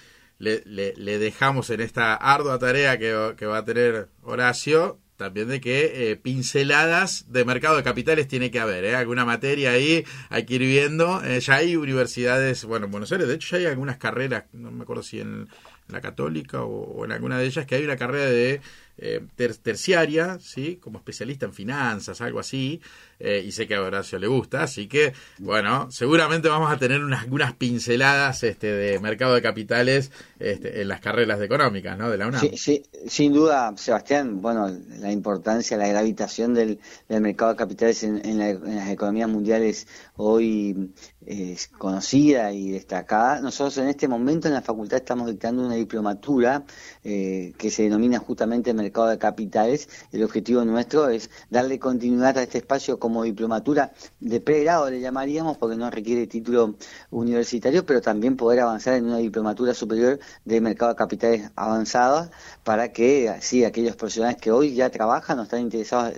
le, 0.40 0.62
le, 0.96 1.18
dejamos 1.18 1.68
en 1.70 1.80
esta 1.80 2.14
ardua 2.14 2.58
tarea 2.58 2.98
que, 2.98 3.46
va 3.46 3.58
a 3.58 3.64
tener 3.64 4.08
Horacio, 4.22 4.98
también 5.16 5.48
de 5.48 5.60
que 5.60 6.10
eh, 6.10 6.16
pinceladas 6.16 7.30
de 7.30 7.44
mercado 7.44 7.76
de 7.76 7.82
capitales 7.82 8.26
tiene 8.26 8.50
que 8.50 8.58
haber, 8.58 8.86
¿eh? 8.86 8.96
alguna 8.96 9.26
materia 9.26 9.72
ahí 9.72 10.02
hay 10.30 10.46
que 10.46 10.54
ir 10.54 10.62
viendo. 10.62 11.22
Eh, 11.22 11.40
ya 11.40 11.56
hay 11.56 11.76
universidades, 11.76 12.64
bueno, 12.64 12.86
en 12.86 12.92
Buenos 12.92 13.12
Aires, 13.12 13.28
de 13.28 13.34
hecho 13.34 13.58
ya 13.58 13.58
hay 13.58 13.66
algunas 13.66 13.98
carreras, 13.98 14.44
no 14.54 14.70
me 14.70 14.82
acuerdo 14.82 15.02
si 15.02 15.20
en, 15.20 15.46
la 15.88 16.00
católica 16.00 16.62
o, 16.62 17.04
en 17.04 17.12
alguna 17.12 17.36
de 17.36 17.46
ellas, 17.46 17.66
que 17.66 17.74
hay 17.74 17.84
una 17.84 17.96
carrera 17.96 18.26
de 18.26 18.60
eh, 19.02 19.22
terciaria, 19.62 20.38
¿sí? 20.40 20.76
como 20.76 20.98
especialista 20.98 21.46
en 21.46 21.54
finanzas, 21.54 22.20
algo 22.20 22.38
así, 22.38 22.82
eh, 23.18 23.42
y 23.46 23.50
sé 23.52 23.66
que 23.66 23.74
a 23.74 23.80
Horacio 23.80 24.18
le 24.18 24.26
gusta, 24.26 24.62
así 24.62 24.88
que, 24.88 25.14
bueno, 25.38 25.90
seguramente 25.90 26.50
vamos 26.50 26.70
a 26.70 26.76
tener 26.76 27.02
unas, 27.02 27.54
pinceladas 27.54 28.42
este, 28.42 28.66
de 28.66 29.00
mercado 29.00 29.34
de 29.34 29.40
capitales 29.40 30.10
este, 30.38 30.82
en 30.82 30.88
las 30.88 31.00
carreras 31.00 31.40
económicas, 31.40 31.96
¿no? 31.96 32.10
De 32.10 32.18
la 32.18 32.26
UNAM. 32.26 32.42
Sí, 32.56 32.82
sin 33.06 33.32
duda, 33.32 33.72
Sebastián, 33.78 34.42
bueno, 34.42 34.70
la 34.98 35.10
importancia, 35.10 35.78
la 35.78 35.88
gravitación 35.88 36.52
del, 36.52 36.78
mercado 37.08 37.52
de 37.52 37.56
capitales 37.56 38.02
en, 38.02 38.24
en 38.24 38.38
las 38.76 38.90
economías 38.90 39.30
mundiales 39.30 39.86
hoy 40.16 40.92
es 41.26 41.68
conocida 41.68 42.52
y 42.52 42.70
destacada. 42.70 43.40
Nosotros 43.40 43.78
en 43.78 43.88
este 43.88 44.08
momento 44.08 44.48
en 44.48 44.54
la 44.54 44.62
facultad 44.62 44.98
estamos 44.98 45.28
dictando 45.28 45.64
una 45.64 45.74
diplomatura 45.74 46.64
eh, 47.04 47.52
que 47.58 47.70
se 47.70 47.84
denomina 47.84 48.18
justamente 48.18 48.70
mercado 48.90 49.08
de 49.08 49.18
capitales. 49.18 49.88
El 50.12 50.24
objetivo 50.24 50.64
nuestro 50.64 51.08
es 51.08 51.30
darle 51.48 51.78
continuidad 51.78 52.36
a 52.38 52.42
este 52.42 52.58
espacio 52.58 52.98
como 52.98 53.22
diplomatura 53.22 53.92
de 54.18 54.40
pregrado, 54.40 54.90
le 54.90 55.00
llamaríamos, 55.00 55.56
porque 55.58 55.76
no 55.76 55.90
requiere 55.90 56.26
título 56.26 56.74
universitario, 57.10 57.86
pero 57.86 58.00
también 58.00 58.36
poder 58.36 58.60
avanzar 58.60 58.94
en 58.94 59.06
una 59.06 59.18
diplomatura 59.18 59.74
superior 59.74 60.18
de 60.44 60.60
mercado 60.60 60.92
de 60.92 60.96
capitales 60.96 61.50
avanzados 61.56 62.30
para 62.64 62.92
que 62.92 63.28
así 63.28 63.64
aquellos 63.64 63.96
profesionales 63.96 64.38
que 64.40 64.50
hoy 64.50 64.74
ya 64.74 64.90
trabajan 64.90 65.38
o 65.38 65.44
están 65.44 65.60
interesados 65.60 66.14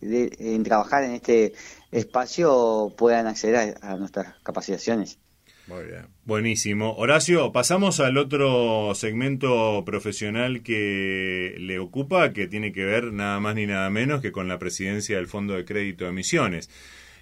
en 0.00 0.62
trabajar 0.62 1.04
en 1.04 1.12
este 1.12 1.52
espacio 1.90 2.92
puedan 2.96 3.26
acceder 3.26 3.76
a, 3.82 3.96
nuestras 3.96 4.34
capacitaciones. 4.42 5.18
Muy 5.68 5.84
bien. 5.84 6.06
Buenísimo. 6.24 6.94
Horacio, 6.94 7.52
pasamos 7.52 8.00
al 8.00 8.16
otro 8.16 8.94
segmento 8.94 9.84
profesional 9.84 10.62
que 10.62 11.56
le 11.58 11.78
ocupa, 11.78 12.32
que 12.32 12.46
tiene 12.46 12.72
que 12.72 12.84
ver 12.84 13.12
nada 13.12 13.38
más 13.38 13.54
ni 13.54 13.66
nada 13.66 13.90
menos 13.90 14.22
que 14.22 14.32
con 14.32 14.48
la 14.48 14.58
presidencia 14.58 15.16
del 15.16 15.26
Fondo 15.26 15.54
de 15.54 15.66
Crédito 15.66 16.04
de 16.04 16.10
Emisiones. 16.10 16.70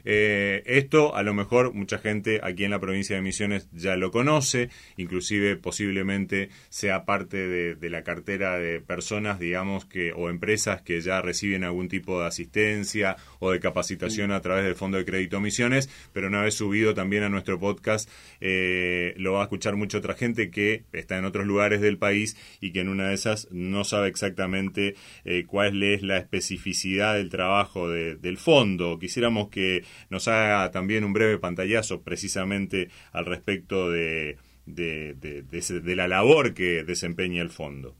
Eh, 0.09 0.63
esto 0.67 1.17
a 1.17 1.25
lo 1.25 1.35
mejor 1.35 1.75
mucha 1.75 1.99
gente 1.99 2.39
aquí 2.45 2.63
en 2.63 2.71
la 2.71 2.79
provincia 2.79 3.17
de 3.17 3.23
Misiones 3.23 3.69
ya 3.73 3.97
lo 3.97 4.13
conoce, 4.13 4.71
inclusive 4.97 5.57
posiblemente 5.57 6.49
sea 6.69 7.05
parte 7.05 7.49
de, 7.49 7.91
la 7.91 8.03
cartera 8.03 8.59
de 8.59 8.81
personas, 8.81 9.41
digamos, 9.41 9.85
que 9.85 10.13
o 10.13 10.31
empresas 10.31 10.83
que 10.83 11.01
ya 11.01 11.21
reciben 11.23 11.65
algún 11.65 11.89
tipo 11.89 12.21
de 12.21 12.27
asistencia 12.27 13.17
o 13.41 13.51
de 13.51 13.59
capacitación 13.59 14.31
a 14.31 14.41
través 14.41 14.65
del 14.65 14.77
Fondo 14.77 14.97
de 14.97 15.05
Crédito 15.05 15.41
Misiones, 15.41 15.91
pero 16.13 16.29
una 16.29 16.43
vez 16.43 16.55
subido 16.55 16.95
también 16.95 17.25
a 17.25 17.29
nuestro 17.29 17.59
podcast 17.59 18.09
eh, 18.41 19.15
lo 19.17 19.35
va 19.35 19.41
a 19.41 19.45
escuchar 19.45 19.75
mucha 19.75 19.99
otra 19.99 20.15
gente 20.15 20.51
que 20.51 20.85
está 20.93 21.19
en 21.19 21.25
otros 21.25 21.47
lugares 21.47 21.81
del 21.81 21.99
país 21.99 22.37
y 22.61 22.73
que 22.73 22.81
en 22.81 22.89
una 22.89 23.09
de 23.09 23.15
esas 23.15 23.49
no 23.51 23.83
sabe 23.83 24.09
exactamente 24.09 24.95
eh, 25.25 25.45
cuál 25.47 25.83
es 25.83 26.03
la 26.03 26.19
especificidad 26.19 27.15
del 27.15 27.29
trabajo 27.29 27.89
del 27.89 28.39
fondo. 28.39 28.99
Quisiéramos 28.99 29.49
que 29.49 29.85
nos 30.11 30.29
haga 30.29 30.71
también 30.71 31.05
un 31.05 31.13
breve 31.13 31.39
pantallazo 31.39 32.03
precisamente 32.03 32.91
al 33.13 33.27
respecto 33.27 33.91
de, 33.91 34.39
de, 34.67 35.15
de, 35.15 35.97
la 35.97 36.09
labor 36.09 36.55
que 36.55 36.85
desempeña 36.85 37.43
el 37.43 37.51
fondo. 37.51 37.95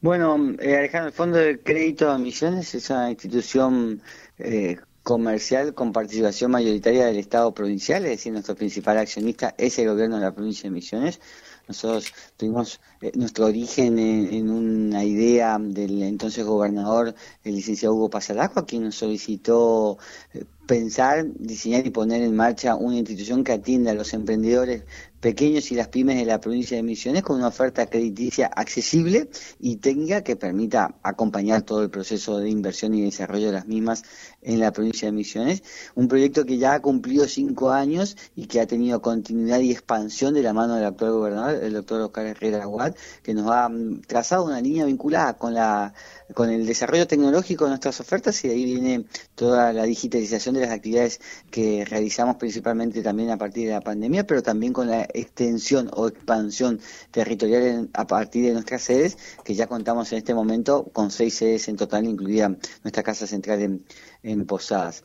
Bueno, 0.00 0.54
eh, 0.60 0.76
Alejandro, 0.76 1.08
el 1.08 1.14
Fondo 1.14 1.38
de 1.38 1.60
Crédito 1.60 2.10
a 2.10 2.18
Misiones 2.18 2.74
es 2.74 2.90
una 2.90 3.10
institución 3.10 4.02
eh, 4.38 4.76
comercial 5.02 5.74
con 5.74 5.92
participación 5.92 6.50
mayoritaria 6.50 7.06
del 7.06 7.18
Estado 7.18 7.52
provincial, 7.54 8.04
es 8.04 8.10
decir, 8.10 8.32
nuestro 8.32 8.54
principal 8.54 8.98
accionista 8.98 9.54
es 9.58 9.78
el 9.78 9.88
gobierno 9.88 10.16
de 10.16 10.22
la 10.22 10.34
provincia 10.34 10.68
de 10.68 10.74
Misiones. 10.74 11.20
Nosotros 11.68 12.12
tuvimos 12.36 12.80
eh, 13.00 13.12
nuestro 13.14 13.46
origen 13.46 13.98
en, 13.98 14.50
una 14.50 15.04
idea 15.04 15.58
del 15.58 16.02
entonces 16.02 16.44
gobernador, 16.44 17.14
el 17.42 17.54
licenciado 17.54 17.94
Hugo 17.94 18.10
Pasalacqua, 18.10 18.66
quien 18.66 18.84
nos 18.84 18.96
solicitó 18.96 19.98
eh, 20.34 20.44
pensar, 20.66 21.26
diseñar 21.38 21.86
y 21.86 21.90
poner 21.90 22.22
en 22.22 22.34
marcha 22.34 22.76
una 22.76 22.96
institución 22.96 23.44
que 23.44 23.52
atienda 23.52 23.90
a 23.90 23.94
los 23.94 24.14
emprendedores 24.14 24.84
pequeños 25.24 25.72
y 25.72 25.74
las 25.74 25.88
pymes 25.88 26.18
de 26.18 26.26
la 26.26 26.38
provincia 26.38 26.76
de 26.76 26.82
Misiones 26.82 27.22
con 27.22 27.36
una 27.36 27.48
oferta 27.48 27.86
crediticia 27.86 28.46
accesible 28.46 29.30
y 29.58 29.76
técnica 29.76 30.22
que 30.22 30.36
permita 30.36 30.96
acompañar 31.02 31.62
todo 31.62 31.82
el 31.82 31.88
proceso 31.88 32.38
de 32.40 32.50
inversión 32.50 32.94
y 32.94 33.00
desarrollo 33.00 33.46
de 33.46 33.52
las 33.52 33.66
mismas 33.66 34.02
en 34.42 34.60
la 34.60 34.70
provincia 34.70 35.08
de 35.08 35.12
Misiones. 35.12 35.62
Un 35.94 36.08
proyecto 36.08 36.44
que 36.44 36.58
ya 36.58 36.74
ha 36.74 36.82
cumplido 36.82 37.26
cinco 37.26 37.70
años 37.70 38.18
y 38.36 38.44
que 38.48 38.60
ha 38.60 38.66
tenido 38.66 39.00
continuidad 39.00 39.60
y 39.60 39.70
expansión 39.70 40.34
de 40.34 40.42
la 40.42 40.52
mano 40.52 40.74
del 40.74 40.84
actual 40.84 41.12
gobernador, 41.12 41.64
el 41.64 41.72
doctor 41.72 42.02
Oscar 42.02 42.26
Herrera 42.26 42.62
Aguad, 42.62 42.94
que 43.22 43.32
nos 43.32 43.50
ha 43.50 43.70
trazado 44.06 44.44
una 44.44 44.60
línea 44.60 44.84
vinculada 44.84 45.38
con 45.38 45.54
la 45.54 45.94
con 46.32 46.50
el 46.50 46.66
desarrollo 46.66 47.06
tecnológico 47.06 47.64
de 47.64 47.70
nuestras 47.70 48.00
ofertas 48.00 48.42
y 48.44 48.48
de 48.48 48.54
ahí 48.54 48.64
viene 48.64 49.04
toda 49.34 49.72
la 49.72 49.84
digitalización 49.84 50.54
de 50.54 50.62
las 50.62 50.70
actividades 50.70 51.20
que 51.50 51.84
realizamos 51.84 52.36
principalmente 52.36 53.02
también 53.02 53.30
a 53.30 53.36
partir 53.36 53.66
de 53.66 53.74
la 53.74 53.80
pandemia, 53.80 54.26
pero 54.26 54.42
también 54.42 54.72
con 54.72 54.88
la 54.88 55.02
extensión 55.02 55.90
o 55.92 56.08
expansión 56.08 56.80
territorial 57.10 57.90
a 57.92 58.06
partir 58.06 58.46
de 58.46 58.52
nuestras 58.52 58.82
sedes, 58.82 59.18
que 59.44 59.54
ya 59.54 59.66
contamos 59.66 60.10
en 60.12 60.18
este 60.18 60.34
momento 60.34 60.84
con 60.92 61.10
seis 61.10 61.34
sedes 61.34 61.68
en 61.68 61.76
total, 61.76 62.06
incluida 62.06 62.56
nuestra 62.82 63.02
casa 63.02 63.26
central 63.26 63.60
en, 63.60 63.84
en 64.22 64.46
Posadas. 64.46 65.02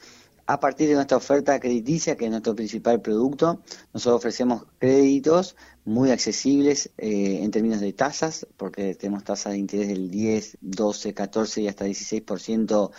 A 0.50 0.60
partir 0.60 0.88
de 0.89 0.96
nuestra 0.96 1.18
oferta 1.18 1.60
crediticia, 1.60 2.18
que 2.18 2.25
es 2.25 2.32
nuestro 2.32 2.56
principal 2.56 3.01
producto, 3.01 3.62
nosotros 3.94 4.18
ofrecemos 4.18 4.65
créditos 4.79 5.56
muy 5.86 6.10
accesibles 6.10 6.89
eh, 6.98 7.44
en 7.44 7.51
términos 7.51 7.82
de 7.82 7.94
tasas, 7.94 8.48
porque 8.58 8.96
tenemos 8.96 9.24
tasas 9.24 9.53
de 9.53 9.60
interés 9.60 9.89
del 9.89 10.10
10, 10.10 10.58
12, 10.60 11.13
14 11.13 11.62
y 11.62 11.68
hasta 11.68 11.86
16% 11.86 12.89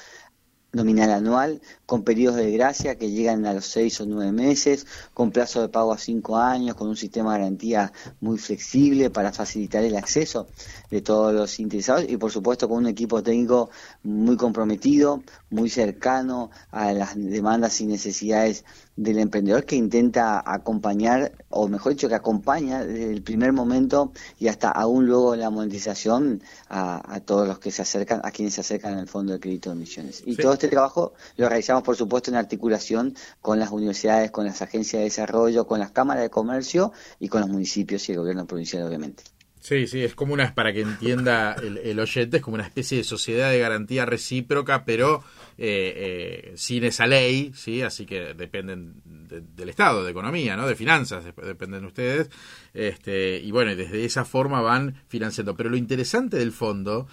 nominal 0.72 1.10
anual, 1.10 1.60
con 1.86 2.04
periodos 2.04 2.36
de 2.36 2.50
gracia 2.52 2.96
que 2.96 3.10
llegan 3.10 3.44
a 3.46 3.54
los 3.54 3.66
seis 3.66 4.00
o 4.00 4.06
nueve 4.06 4.32
meses, 4.32 4.86
con 5.14 5.30
plazo 5.30 5.60
de 5.60 5.68
pago 5.68 5.92
a 5.92 5.98
cinco 5.98 6.36
años, 6.36 6.76
con 6.76 6.88
un 6.88 6.96
sistema 6.96 7.32
de 7.32 7.40
garantía 7.40 7.92
muy 8.20 8.38
flexible 8.38 9.10
para 9.10 9.32
facilitar 9.32 9.82
el 9.84 9.96
acceso 9.96 10.46
de 10.90 11.00
todos 11.00 11.34
los 11.34 11.58
interesados 11.58 12.04
y 12.08 12.16
por 12.16 12.30
supuesto 12.30 12.68
con 12.68 12.78
un 12.78 12.86
equipo 12.86 13.22
técnico 13.22 13.70
muy 14.02 14.36
comprometido, 14.36 15.22
muy 15.50 15.70
cercano 15.70 16.50
a 16.70 16.92
las 16.92 17.16
demandas 17.16 17.80
y 17.80 17.86
necesidades 17.86 18.64
del 19.00 19.18
emprendedor 19.18 19.64
que 19.64 19.76
intenta 19.76 20.42
acompañar, 20.44 21.32
o 21.48 21.68
mejor 21.68 21.92
dicho, 21.92 22.06
que 22.06 22.14
acompaña 22.14 22.84
desde 22.84 23.10
el 23.10 23.22
primer 23.22 23.54
momento 23.54 24.12
y 24.38 24.48
hasta 24.48 24.70
aún 24.70 25.06
luego 25.06 25.34
la 25.36 25.48
monetización 25.48 26.42
a, 26.68 27.20
todos 27.24 27.48
los 27.48 27.58
que 27.58 27.70
se 27.70 27.80
acercan, 27.80 28.20
a 28.24 28.30
quienes 28.30 28.54
se 28.54 28.60
acercan 28.60 28.98
al 28.98 29.08
Fondo 29.08 29.32
de 29.32 29.40
Crédito 29.40 29.70
de 29.70 29.76
Misiones. 29.76 30.22
Y 30.26 30.36
todo 30.36 30.52
este 30.52 30.68
trabajo 30.68 31.14
lo 31.38 31.48
realizamos, 31.48 31.82
por 31.82 31.96
supuesto, 31.96 32.30
en 32.30 32.36
articulación 32.36 33.14
con 33.40 33.58
las 33.58 33.70
universidades, 33.70 34.30
con 34.30 34.44
las 34.44 34.60
agencias 34.60 35.00
de 35.00 35.04
desarrollo, 35.04 35.66
con 35.66 35.80
las 35.80 35.92
cámaras 35.92 36.22
de 36.22 36.28
comercio 36.28 36.92
y 37.18 37.28
con 37.28 37.40
los 37.40 37.48
municipios 37.48 38.06
y 38.06 38.12
el 38.12 38.18
gobierno 38.18 38.44
provincial, 38.44 38.82
obviamente. 38.82 39.22
Sí, 39.60 39.86
sí, 39.86 40.02
es 40.02 40.14
como 40.14 40.32
una, 40.32 40.54
para 40.54 40.72
que 40.72 40.80
entienda 40.80 41.54
el, 41.54 41.76
el 41.78 42.00
oyente, 42.00 42.38
es 42.38 42.42
como 42.42 42.54
una 42.54 42.64
especie 42.64 42.98
de 42.98 43.04
sociedad 43.04 43.50
de 43.50 43.58
garantía 43.58 44.06
recíproca, 44.06 44.84
pero 44.86 45.22
eh, 45.62 46.48
eh, 46.48 46.52
sin 46.56 46.84
esa 46.84 47.06
ley, 47.06 47.52
¿sí? 47.54 47.82
Así 47.82 48.06
que 48.06 48.32
dependen 48.32 48.94
del 49.04 49.68
Estado, 49.68 50.02
de 50.02 50.10
economía, 50.10 50.56
¿no? 50.56 50.66
De 50.66 50.74
finanzas, 50.74 51.22
dependen 51.36 51.84
ustedes. 51.84 52.30
Este, 52.72 53.38
y 53.38 53.50
bueno, 53.50 53.76
desde 53.76 54.06
esa 54.06 54.24
forma 54.24 54.62
van 54.62 55.02
financiando. 55.08 55.54
Pero 55.54 55.68
lo 55.68 55.76
interesante 55.76 56.38
del 56.38 56.52
fondo 56.52 57.06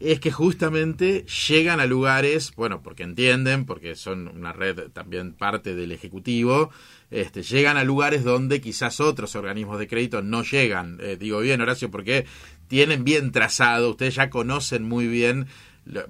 es 0.00 0.20
que 0.20 0.30
justamente 0.30 1.24
llegan 1.48 1.80
a 1.80 1.86
lugares, 1.86 2.52
bueno, 2.56 2.82
porque 2.82 3.04
entienden, 3.04 3.64
porque 3.64 3.96
son 3.96 4.28
una 4.28 4.52
red 4.52 4.90
también 4.92 5.32
parte 5.32 5.74
del 5.74 5.92
Ejecutivo, 5.92 6.70
este, 7.10 7.42
llegan 7.42 7.76
a 7.76 7.84
lugares 7.84 8.24
donde 8.24 8.60
quizás 8.60 9.00
otros 9.00 9.34
organismos 9.36 9.78
de 9.78 9.88
crédito 9.88 10.22
no 10.22 10.42
llegan. 10.42 10.98
Eh, 11.00 11.16
digo 11.18 11.40
bien, 11.40 11.60
Horacio, 11.60 11.90
porque 11.90 12.26
tienen 12.68 13.04
bien 13.04 13.32
trazado, 13.32 13.90
ustedes 13.90 14.16
ya 14.16 14.30
conocen 14.30 14.84
muy 14.84 15.06
bien 15.06 15.46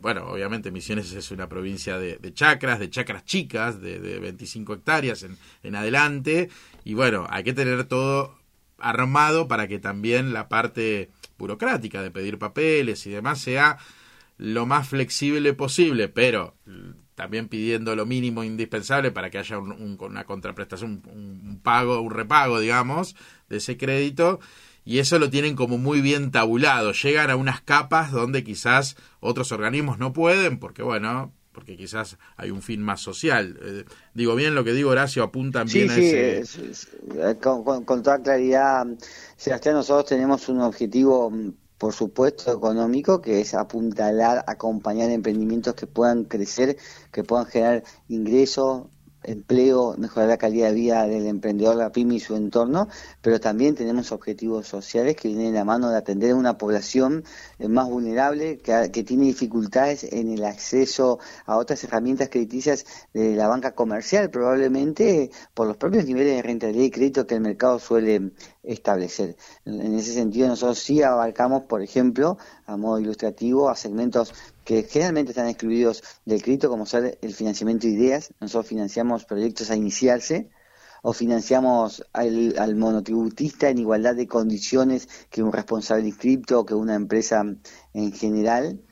bueno, 0.01 0.27
obviamente 0.27 0.71
Misiones 0.71 1.13
es 1.13 1.31
una 1.31 1.49
provincia 1.49 1.99
de, 1.99 2.19
chacras, 2.35 2.79
de 2.79 2.91
chacras 2.91 3.25
chicas, 3.25 3.81
de, 3.81 4.01
de 4.01 4.19
25 4.19 4.75
hectáreas 4.75 5.23
en, 5.23 5.37
en, 5.63 5.77
adelante, 5.77 6.51
y 6.85 6.95
bueno, 6.95 7.27
hay 7.31 7.45
que 7.45 7.53
tener 7.53 7.85
todo 7.85 8.39
armado 8.79 9.49
para 9.49 9.69
que 9.69 9.79
también 9.79 10.33
la 10.33 10.49
parte 10.49 11.11
burocrática 11.37 12.03
de 12.03 12.11
pedir 12.11 12.39
papeles 12.39 13.07
y 13.07 13.11
demás 13.11 13.41
sea 13.41 13.79
lo 14.37 14.67
más 14.67 14.89
flexible 14.89 15.53
posible, 15.53 16.09
pero 16.09 16.57
también 17.19 17.49
pidiendo 17.49 17.97
lo 17.97 18.07
mínimo 18.07 18.45
indispensable 18.45 19.11
para 19.11 19.29
que 19.29 19.39
haya 19.39 19.59
una 19.59 20.23
contraprestación, 20.25 21.03
un, 21.13 21.61
pago, 21.65 22.01
un 22.01 22.13
repago, 22.13 22.61
digamos, 22.61 23.17
de 23.49 23.57
ese 23.57 23.77
crédito. 23.77 24.39
Y 24.85 25.01
eso 25.01 25.19
lo 25.19 25.29
tienen 25.29 25.57
como 25.57 25.79
muy 25.79 26.01
bien 26.01 26.31
tabulado. 26.31 26.93
Llegan 26.93 27.29
a 27.31 27.35
unas 27.35 27.61
capas 27.61 28.13
donde 28.13 28.45
quizás 28.45 28.95
otros 29.19 29.51
organismos 29.51 29.99
no 29.99 30.13
pueden, 30.13 30.61
porque 30.61 30.85
bueno, 30.85 31.33
porque 31.51 31.77
quizás 31.77 32.19
hay 32.37 32.53
un 32.53 32.63
fin 32.63 32.83
más 32.83 33.01
social. 33.01 33.59
Eh, 33.63 33.85
digo 34.15 34.37
bien 34.37 34.55
lo 34.55 34.63
que 34.63 34.73
digo, 34.73 34.91
Horacio, 34.91 35.25
apuntan 35.25 35.67
bien 35.67 35.91
a 35.91 35.97
ese... 35.97 36.45
con, 37.41 37.85
con, 37.85 38.01
toda 38.01 38.23
claridad, 38.23 38.87
Sebastián, 39.37 39.75
nosotros 39.75 40.07
tenemos 40.07 40.49
un 40.49 40.61
objetivo 40.61 41.33
por 41.79 41.95
supuesto, 41.95 42.53
económico, 42.53 43.21
que 43.21 43.41
es 43.41 43.55
apuntalar, 43.55 44.45
acompañar 44.49 45.11
emprendimientos 45.11 45.75
que 45.75 45.87
puedan 45.87 46.25
crecer, 46.25 46.77
que 47.13 47.25
puedan 47.25 47.47
generar 47.47 47.85
ingresos, 48.09 48.89
empleo, 49.29 49.95
mejorar 49.99 50.29
la 50.29 50.39
calidad 50.39 50.69
de 50.69 50.75
vida 50.75 51.07
del 51.07 51.27
emprendedor, 51.27 51.77
la 51.77 51.93
pyme 51.93 52.17
y 52.17 52.21
su 52.21 52.37
entorno, 52.37 52.89
pero 53.21 53.41
también 53.41 53.75
tenemos 53.75 54.13
objetivos 54.13 54.67
sociales 54.67 55.17
que 55.17 55.29
vienen 55.29 55.53
de 55.53 55.59
la 55.59 55.65
mano 55.65 55.91
de 55.91 55.97
atender 55.97 56.33
a 56.33 56.37
una 56.37 56.59
población 56.59 57.25
eh, 57.59 57.69
más 57.69 57.89
vulnerable, 57.89 58.59
que, 58.59 58.91
que 58.93 59.05
tiene 59.05 59.25
dificultades 59.27 60.05
en 60.05 60.31
el 60.31 60.45
acceso 60.45 61.19
a 61.47 61.57
otras 61.57 61.85
herramientas 61.85 62.29
crediticias 62.29 62.87
de 63.13 63.35
la 63.37 63.49
banca 63.49 63.75
comercial, 63.75 64.31
probablemente 64.31 65.31
por 65.55 65.67
los 65.67 65.77
propios 65.77 66.05
niveles 66.07 66.37
de 66.37 66.43
rentabilidad 66.43 66.85
y 66.85 66.91
crédito 66.91 67.27
que 67.27 67.35
el 67.35 67.41
mercado 67.41 67.79
suele 67.79 68.33
establecer. 68.63 69.37
En 69.65 69.95
ese 69.95 70.13
sentido, 70.13 70.49
nosotros 70.49 70.79
sí 70.79 71.03
abarcamos, 71.03 71.63
por 71.63 71.83
ejemplo, 71.83 72.39
a 72.67 72.77
modo 72.77 73.01
ilustrativo, 73.01 73.69
a 73.69 73.77
segmentos 73.77 74.35
que 74.69 74.83
generalmente 74.83 75.31
están 75.31 75.49
excluidos 75.49 76.05
del 76.27 76.43
crédito, 76.43 76.69
como 76.69 76.85
ser 76.85 77.19
el 77.23 77.33
financiamiento 77.33 77.87
de 77.87 77.95
ideas. 77.95 78.35
Nosotros 78.39 78.69
financiamos 78.69 79.25
proyectos 79.25 79.71
a 79.71 79.77
iniciarse 79.77 80.51
o 81.03 81.15
financiamos 81.15 82.05
al, 82.13 82.77
monotributista 82.77 83.71
en 83.71 83.79
igualdad 83.79 84.15
de 84.15 84.27
condiciones 84.27 85.09
que 85.31 85.43
un 85.43 85.55
responsable 85.55 86.07
inscripto 86.07 86.61
o 86.61 86.67
que 86.67 86.75
una 86.75 86.97
empresa 86.97 87.47
en 87.95 88.13
general 88.13 88.83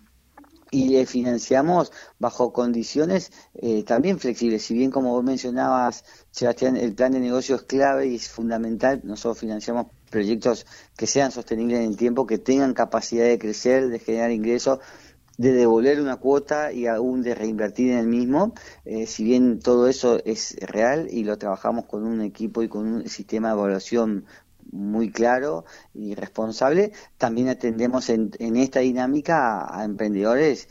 y 0.71 0.89
le 0.89 1.05
financiamos 1.05 1.93
bajo 2.19 2.55
condiciones 2.55 3.31
eh, 3.53 3.83
también 3.83 4.19
flexibles. 4.19 4.63
Si 4.63 4.73
bien, 4.73 4.91
como 4.91 5.11
vos 5.11 5.25
mencionabas, 5.25 6.05
Sebastián, 6.31 6.79
el 6.79 6.95
plan 6.95 7.13
de 7.13 7.21
negocio 7.21 7.57
es 7.57 7.65
clave 7.65 8.07
y 8.07 8.15
es 8.15 8.31
fundamental, 8.31 9.03
nosotros 9.05 9.41
financiamos 9.41 9.89
proyectos 10.11 10.65
que 10.97 11.07
sean 11.07 11.33
sostenibles 11.33 11.81
en 11.81 11.91
el 11.91 11.97
tiempo, 11.99 12.27
que 12.27 12.39
tengan 12.39 12.73
capacidad 12.73 13.27
de 13.27 13.39
crecer, 13.39 13.89
de 13.89 13.99
generar 13.99 14.31
ingresos 14.31 14.79
de 15.37 15.53
devolver 15.53 16.01
una 16.01 16.17
cuota 16.17 16.73
y 16.73 16.87
aún 16.87 17.23
de 17.23 17.35
reinvertir 17.35 17.93
en 17.93 17.99
el 17.99 18.07
mismo, 18.07 18.55
eh, 18.85 19.07
si 19.07 19.25
bien 19.25 19.61
todo 19.61 19.89
eso 19.89 20.21
es 20.25 20.57
real 20.61 21.09
y 21.11 21.25
lo 21.25 21.39
trabajamos 21.39 21.87
con 21.87 22.05
un 22.05 22.23
equipo 22.23 22.63
y 22.63 22.69
con 22.69 22.87
un 22.87 23.09
sistema 23.09 23.49
de 23.49 23.55
evaluación 23.55 24.25
muy 24.73 25.11
claro 25.11 25.65
y 25.95 26.15
responsable, 26.15 26.93
también 27.19 27.49
atendemos 27.49 28.09
en, 28.11 28.33
esta 28.57 28.81
dinámica 28.81 29.67
a, 29.69 29.85
emprendedores 29.85 30.69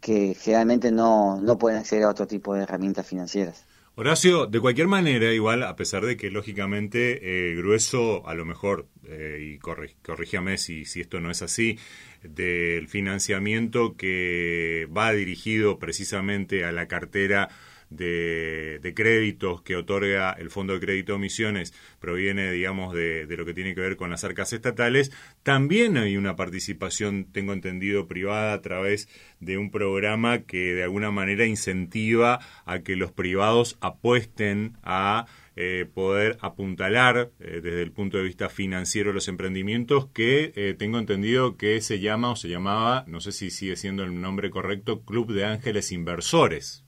que 0.00 0.34
generalmente 0.34 0.92
no, 0.92 1.40
no 1.40 1.58
pueden 1.58 1.78
acceder 1.78 2.04
a 2.04 2.10
otro 2.10 2.26
tipo 2.26 2.54
de 2.54 2.62
herramientas 2.62 3.06
financieras. 3.06 3.64
Horacio, 3.94 4.46
de 4.46 4.58
cualquier 4.58 4.88
manera, 4.88 5.34
igual, 5.34 5.62
a 5.62 5.76
pesar 5.76 6.06
de 6.06 6.16
que 6.16 6.30
lógicamente 6.30 7.50
eh, 7.50 7.54
grueso, 7.54 8.26
a 8.26 8.32
lo 8.32 8.46
mejor, 8.46 8.88
eh, 9.06 9.38
y 9.54 9.58
corrígame 9.58 10.56
si, 10.56 10.86
si 10.86 11.02
esto 11.02 11.20
no 11.20 11.30
es 11.30 11.42
así, 11.42 11.78
del 12.22 12.88
financiamiento 12.88 13.94
que 13.94 14.88
va 14.96 15.12
dirigido 15.12 15.78
precisamente 15.78 16.64
a 16.64 16.72
la 16.72 16.88
cartera 16.88 17.50
de, 17.96 18.92
créditos 18.94 19.62
que 19.62 19.76
otorga 19.76 20.32
el 20.32 20.50
Fondo 20.50 20.74
de 20.74 20.80
Crédito 20.80 21.14
de 21.14 21.18
Misiones 21.18 21.72
proviene, 22.00 22.52
digamos, 22.52 22.94
de, 22.94 23.26
lo 23.28 23.44
que 23.44 23.54
tiene 23.54 23.74
que 23.74 23.80
ver 23.80 23.96
con 23.96 24.10
las 24.10 24.24
arcas 24.24 24.52
estatales, 24.52 25.12
también 25.42 25.96
hay 25.96 26.16
una 26.16 26.36
participación, 26.36 27.26
tengo 27.32 27.52
entendido, 27.52 28.06
privada 28.06 28.52
a 28.52 28.60
través 28.60 29.08
de 29.40 29.58
un 29.58 29.70
programa 29.70 30.40
que 30.40 30.74
de 30.74 30.82
alguna 30.82 31.10
manera 31.10 31.46
incentiva 31.46 32.40
a 32.64 32.80
que 32.80 32.96
los 32.96 33.12
privados 33.12 33.76
apuesten 33.80 34.76
a 34.82 35.26
eh, 35.54 35.86
poder 35.92 36.38
apuntalar 36.40 37.30
eh, 37.38 37.60
desde 37.62 37.82
el 37.82 37.92
punto 37.92 38.16
de 38.16 38.24
vista 38.24 38.48
financiero 38.48 39.12
los 39.12 39.28
emprendimientos 39.28 40.06
que 40.06 40.52
eh, 40.56 40.74
tengo 40.78 40.98
entendido 40.98 41.58
que 41.58 41.82
se 41.82 42.00
llama 42.00 42.30
o 42.30 42.36
se 42.36 42.48
llamaba, 42.48 43.04
no 43.06 43.20
sé 43.20 43.32
si 43.32 43.50
sigue 43.50 43.76
siendo 43.76 44.02
el 44.02 44.18
nombre 44.18 44.48
correcto, 44.48 45.02
Club 45.02 45.30
de 45.32 45.44
Ángeles 45.44 45.92
Inversores. 45.92 46.86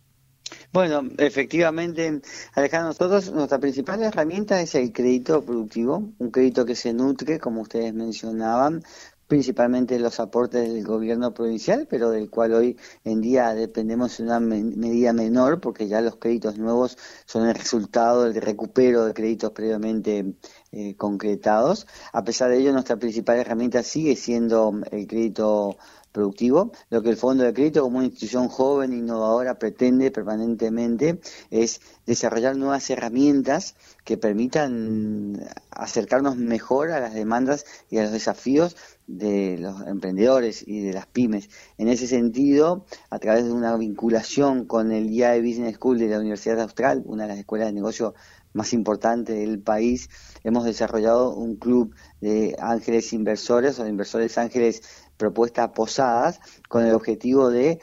Bueno, 0.75 1.03
efectivamente, 1.19 2.21
Alejandro, 2.57 2.89
nosotros 2.89 3.31
nuestra 3.31 3.61
principal 3.61 4.03
herramienta 4.03 4.61
es 4.61 4.75
el 4.75 4.93
crédito 4.93 5.45
productivo, 5.45 6.11
un 6.19 6.31
crédito 6.33 6.67
que 6.67 6.75
se 6.75 6.93
nutre, 6.93 7.39
como 7.39 7.61
ustedes 7.61 7.95
mencionaban, 7.95 8.83
principalmente 9.29 10.01
los 10.01 10.19
aportes 10.19 10.73
del 10.73 10.85
gobierno 10.85 11.33
provincial, 11.33 11.87
pero 11.89 12.11
del 12.11 12.29
cual 12.29 12.55
hoy 12.55 12.77
en 13.05 13.21
día 13.21 13.55
dependemos 13.55 14.19
en 14.19 14.27
una 14.27 14.41
medida 14.41 15.13
menor, 15.13 15.61
porque 15.61 15.87
ya 15.87 16.01
los 16.01 16.17
créditos 16.17 16.59
nuevos 16.59 16.99
son 17.25 17.47
el 17.47 17.55
resultado 17.55 18.25
del 18.25 18.43
recupero 18.43 19.05
de 19.05 19.15
créditos 19.15 19.53
previamente 19.53 20.35
eh, 20.73 20.97
concretados. 20.97 21.87
A 22.13 22.25
pesar 22.25 22.51
de 22.51 22.59
ello, 22.59 22.73
nuestra 22.73 22.97
principal 22.97 23.39
herramienta 23.39 23.85
sigue 23.85 24.17
siendo 24.17 24.75
el 24.91 25.07
crédito 25.07 25.77
productivo. 26.14 26.72
Lo 26.88 27.03
que 27.03 27.11
el 27.11 27.16
Fondo 27.16 27.44
de 27.44 27.53
Crédito 27.53 27.83
como 27.83 27.98
una 27.98 28.07
institución 28.07 28.48
joven 28.48 28.92
e 28.92 28.96
innovadora 28.96 29.59
pretende 29.59 30.11
permanentemente 30.11 31.20
es 31.50 31.81
desarrollar 32.07 32.57
nuevas 32.57 32.88
herramientas 32.88 33.74
que 34.05 34.16
permitan 34.16 35.44
acercarnos 35.70 36.37
mejor 36.37 36.92
a 36.92 37.00
las 37.00 37.14
demandas 37.14 37.66
y 37.90 37.98
a 37.98 38.05
los 38.05 38.12
desafíos 38.12 38.77
de 39.07 39.59
los 39.59 39.87
emprendedores 39.87 40.64
y 40.66 40.81
de 40.81 40.92
las 40.92 41.07
pymes. 41.07 41.50
En 41.79 41.88
ese 41.88 42.07
sentido, 42.07 42.87
a 43.11 43.18
través 43.18 43.44
de 43.44 43.53
una 43.53 43.77
vinculación 43.77 44.66
con 44.66 44.92
el 44.92 45.11
IAE 45.11 45.42
Business 45.42 45.77
School 45.77 45.98
de 45.98 46.09
la 46.09 46.20
Universidad 46.20 46.61
Austral, 46.61 47.03
una 47.07 47.24
de 47.24 47.31
las 47.31 47.38
escuelas 47.38 47.68
de 47.68 47.74
negocio 47.74 48.14
más 48.55 48.72
importantes 48.72 49.37
del 49.37 49.61
país, 49.61 50.09
hemos 50.44 50.64
desarrollado 50.64 51.35
un 51.35 51.57
club 51.57 51.94
de 52.20 52.57
ángeles 52.61 53.12
inversores 53.12 53.79
o 53.79 53.83
de 53.83 53.90
inversores 53.90 54.38
ángeles 54.38 54.83
propuestas 55.16 55.70
posadas 55.70 56.40
con 56.68 56.85
el 56.85 56.94
objetivo 56.94 57.50
de 57.50 57.81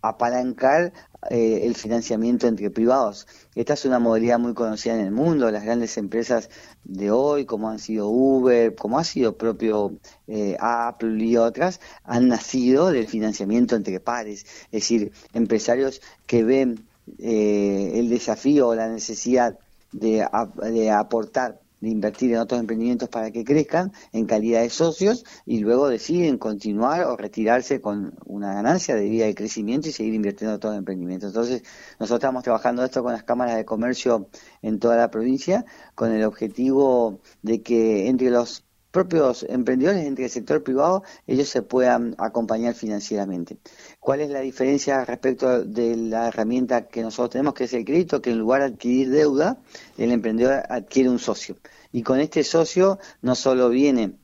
apalancar 0.00 0.92
eh, 1.30 1.62
el 1.64 1.74
financiamiento 1.74 2.46
entre 2.46 2.70
privados. 2.70 3.26
Esta 3.56 3.74
es 3.74 3.84
una 3.84 3.98
modalidad 3.98 4.38
muy 4.38 4.54
conocida 4.54 4.94
en 4.94 5.00
el 5.00 5.10
mundo. 5.10 5.50
Las 5.50 5.64
grandes 5.64 5.96
empresas 5.98 6.48
de 6.84 7.10
hoy, 7.10 7.44
como 7.44 7.68
han 7.68 7.80
sido 7.80 8.08
Uber, 8.08 8.74
como 8.76 8.98
ha 8.98 9.04
sido 9.04 9.36
propio 9.36 9.98
eh, 10.28 10.56
Apple 10.60 11.24
y 11.24 11.36
otras, 11.36 11.80
han 12.04 12.28
nacido 12.28 12.92
del 12.92 13.08
financiamiento 13.08 13.74
entre 13.74 13.98
pares. 13.98 14.46
Es 14.66 14.82
decir, 14.82 15.12
empresarios 15.32 16.00
que 16.26 16.44
ven 16.44 16.86
eh, 17.18 17.92
el 17.94 18.08
desafío 18.08 18.68
o 18.68 18.74
la 18.76 18.88
necesidad 18.88 19.58
de, 19.90 20.24
de 20.70 20.90
aportar 20.90 21.60
de 21.80 21.88
invertir 21.88 22.32
en 22.32 22.38
otros 22.38 22.60
emprendimientos 22.60 23.08
para 23.08 23.30
que 23.30 23.44
crezcan 23.44 23.92
en 24.12 24.26
calidad 24.26 24.62
de 24.62 24.70
socios 24.70 25.24
y 25.46 25.60
luego 25.60 25.88
deciden 25.88 26.38
continuar 26.38 27.04
o 27.04 27.16
retirarse 27.16 27.80
con 27.80 28.14
una 28.26 28.54
ganancia 28.54 28.94
de 28.94 29.08
vida 29.08 29.26
de 29.26 29.34
crecimiento 29.34 29.88
y 29.88 29.92
seguir 29.92 30.14
invirtiendo 30.14 30.52
en 30.52 30.56
otros 30.56 30.76
emprendimientos. 30.76 31.30
Entonces, 31.30 31.62
nosotros 31.98 32.18
estamos 32.18 32.42
trabajando 32.42 32.84
esto 32.84 33.02
con 33.02 33.12
las 33.12 33.22
cámaras 33.22 33.56
de 33.56 33.64
comercio 33.64 34.28
en 34.62 34.78
toda 34.78 34.96
la 34.96 35.10
provincia 35.10 35.64
con 35.94 36.12
el 36.12 36.24
objetivo 36.24 37.20
de 37.42 37.62
que 37.62 38.08
entre 38.08 38.30
los 38.30 38.67
propios 38.98 39.46
emprendedores, 39.48 40.04
entre 40.04 40.24
el 40.24 40.30
sector 40.30 40.64
privado, 40.64 41.04
ellos 41.28 41.48
se 41.48 41.62
puedan 41.62 42.16
acompañar 42.18 42.74
financieramente. 42.74 43.56
¿Cuál 44.00 44.22
es 44.22 44.30
la 44.30 44.40
diferencia 44.40 45.04
respecto 45.04 45.62
de 45.64 45.96
la 45.96 46.26
herramienta 46.28 46.88
que 46.88 47.02
nosotros 47.02 47.30
tenemos, 47.30 47.54
que 47.54 47.64
es 47.64 47.72
el 47.74 47.84
crédito, 47.84 48.20
que 48.20 48.30
en 48.30 48.38
lugar 48.38 48.62
de 48.62 48.66
adquirir 48.74 49.10
deuda, 49.10 49.58
el 49.98 50.10
emprendedor 50.10 50.64
adquiere 50.68 51.10
un 51.10 51.20
socio? 51.20 51.56
Y 51.92 52.02
con 52.02 52.18
este 52.18 52.42
socio 52.42 52.98
no 53.22 53.36
solo 53.36 53.68
viene 53.68 54.14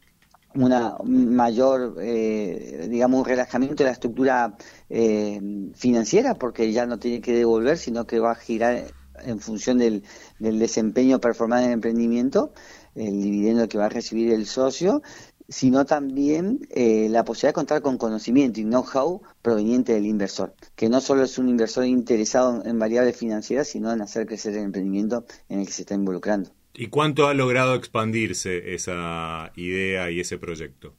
una 0.57 0.97
mayor, 1.05 1.97
eh, 2.01 2.89
digamos, 2.91 3.21
un 3.21 3.27
relajamiento 3.27 3.85
de 3.85 3.85
la 3.85 3.93
estructura 3.93 4.57
eh, 4.91 5.41
financiera, 5.75 6.35
porque 6.35 6.73
ya 6.73 6.85
no 6.85 6.99
tiene 6.99 7.21
que 7.21 7.33
devolver, 7.33 7.79
sino 7.79 8.09
que 8.09 8.19
va 8.19 8.33
a 8.33 8.37
girar 8.37 8.87
en 9.25 9.39
función 9.39 9.79
del, 9.79 10.03
del 10.41 10.59
desempeño 10.59 11.21
performante 11.21 11.67
del 11.67 11.75
emprendimiento, 11.75 12.53
el 12.95 13.23
dividendo 13.23 13.69
que 13.69 13.79
va 13.79 13.87
a 13.87 13.91
recibir 13.91 14.33
el 14.33 14.47
socio, 14.47 15.03
sino 15.49 15.85
también 15.85 16.67
eh, 16.71 17.09
la 17.11 17.25
posibilidad 17.25 17.51
de 17.51 17.55
contar 17.55 17.83
con 17.83 17.99
conocimiento 17.99 18.61
y 18.61 18.65
know-how 18.65 19.23
proveniente 19.43 19.93
del 19.93 20.07
inversor, 20.07 20.55
que 20.75 20.89
no 20.89 21.01
solo 21.01 21.23
es 21.25 21.39
un 21.39 21.49
inversor 21.49 21.85
interesado 21.85 22.63
en 22.65 22.79
variables 22.79 23.17
financieras, 23.17 23.69
sino 23.69 23.93
en 23.93 24.01
hacer 24.01 24.27
crecer 24.27 24.55
el 24.55 24.65
emprendimiento 24.65 25.27
en 25.49 25.61
el 25.61 25.67
que 25.67 25.73
se 25.73 25.83
está 25.83 25.95
involucrando. 25.95 26.51
¿Y 26.73 26.89
cuánto 26.89 27.29
ha 27.29 27.35
logrado 27.35 27.75
expandirse 27.75 28.75
esa 28.75 29.53
idea 29.55 30.11
y 30.11 30.21
ese 30.21 30.39
proyecto? 30.39 30.95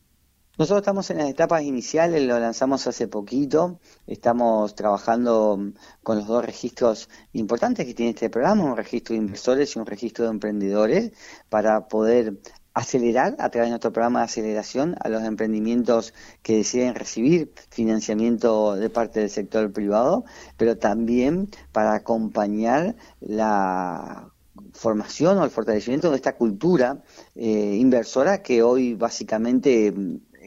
Nosotros 0.58 0.84
estamos 0.84 1.10
en 1.10 1.18
las 1.18 1.30
etapas 1.30 1.64
iniciales, 1.64 2.24
lo 2.24 2.40
lanzamos 2.40 2.88
hace 2.88 3.10
poquito, 3.10 3.78
estamos 4.08 4.74
trabajando 4.74 5.60
con 6.02 6.20
los 6.20 6.28
dos 6.28 6.46
registros 6.46 7.10
importantes 7.34 7.86
que 7.86 7.94
tiene 7.94 8.12
este 8.12 8.30
programa, 8.30 8.64
un 8.64 8.78
registro 8.78 9.14
de 9.14 9.20
inversores 9.20 9.76
y 9.76 9.80
un 9.80 9.86
registro 9.86 10.24
de 10.24 10.32
emprendedores, 10.32 11.12
para 11.50 11.90
poder 11.90 12.40
acelerar 12.74 13.36
a 13.40 13.50
través 13.50 13.68
de 13.68 13.72
nuestro 13.72 13.92
programa 13.92 14.20
de 14.20 14.26
aceleración 14.26 14.96
a 15.02 15.10
los 15.10 15.24
emprendimientos 15.24 16.14
que 16.42 16.56
deciden 16.56 16.96
recibir 16.96 17.52
financiamiento 17.70 18.76
de 18.76 18.90
parte 18.90 19.20
del 19.20 19.30
sector 19.30 19.74
privado, 19.74 20.24
pero 20.56 20.78
también 20.78 21.50
para 21.74 21.96
acompañar 21.96 22.96
la 23.20 24.32
formación 24.72 25.38
o 25.38 25.44
el 25.44 25.50
fortalecimiento 25.50 26.12
de 26.12 26.16
esta 26.16 26.38
cultura 26.38 27.04
eh, 27.36 27.76
inversora 27.78 28.42
que 28.42 28.64
hoy 28.64 28.94
básicamente 28.94 29.94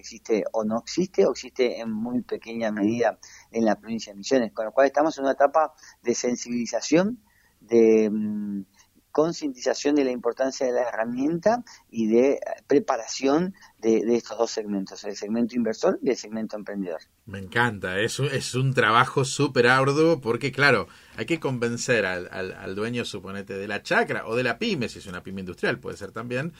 existe 0.09 0.45
o 0.53 0.65
no 0.65 0.79
existe 0.79 1.27
o 1.27 1.33
existe 1.33 1.81
en 1.81 1.93
muy 1.93 2.23
pequeña 2.23 2.73
medida 2.73 3.19
en 3.51 3.65
la 3.65 3.77
provincia 3.77 4.13
de 4.13 4.19
Misiones, 4.19 4.53
con 4.53 4.65
lo 4.65 4.73
cual 4.73 4.87
estamos 4.87 5.17
en 5.19 5.25
una 5.25 5.35
etapa 5.35 5.75
de 6.03 6.15
sensibilización, 6.15 7.23
de 7.61 8.09
mm, 8.11 8.63
concientización 9.11 9.97
de 9.97 10.05
la 10.05 10.13
importancia 10.13 10.67
de 10.67 10.73
la 10.73 10.89
herramienta 10.89 11.65
y 11.91 12.07
de 12.07 12.35
eh, 12.35 12.41
preparación 12.67 13.55
de, 13.81 13.99
estos 14.17 14.39
dos 14.39 14.51
segmentos, 14.51 15.03
el 15.05 15.17
segmento 15.17 15.57
inversor 15.57 15.99
y 16.03 16.11
el 16.11 16.17
segmento 16.17 16.57
emprendedor. 16.57 17.01
Me 17.27 17.39
encanta, 17.39 17.99
es 18.01 18.21
es 18.21 18.55
un 18.55 18.75
trabajo 18.75 19.25
súper 19.25 19.67
arduo 19.67 20.21
porque, 20.21 20.53
claro, 20.53 20.89
hay 21.17 21.27
que 21.27 21.41
convencer 21.41 22.07
al, 22.07 22.29
al, 22.31 22.75
dueño, 22.75 23.05
suponete, 23.05 23.55
de 23.55 23.69
la 23.69 23.83
chacra 23.83 24.27
o 24.27 24.37
de 24.37 24.45
la 24.45 24.59
pyme, 24.59 24.89
si 24.89 25.01
es 25.01 25.07
una 25.07 25.23
pyme 25.23 25.41
industrial, 25.41 25.81
puede 25.81 25.97
ser 25.97 26.13
también, 26.13 26.53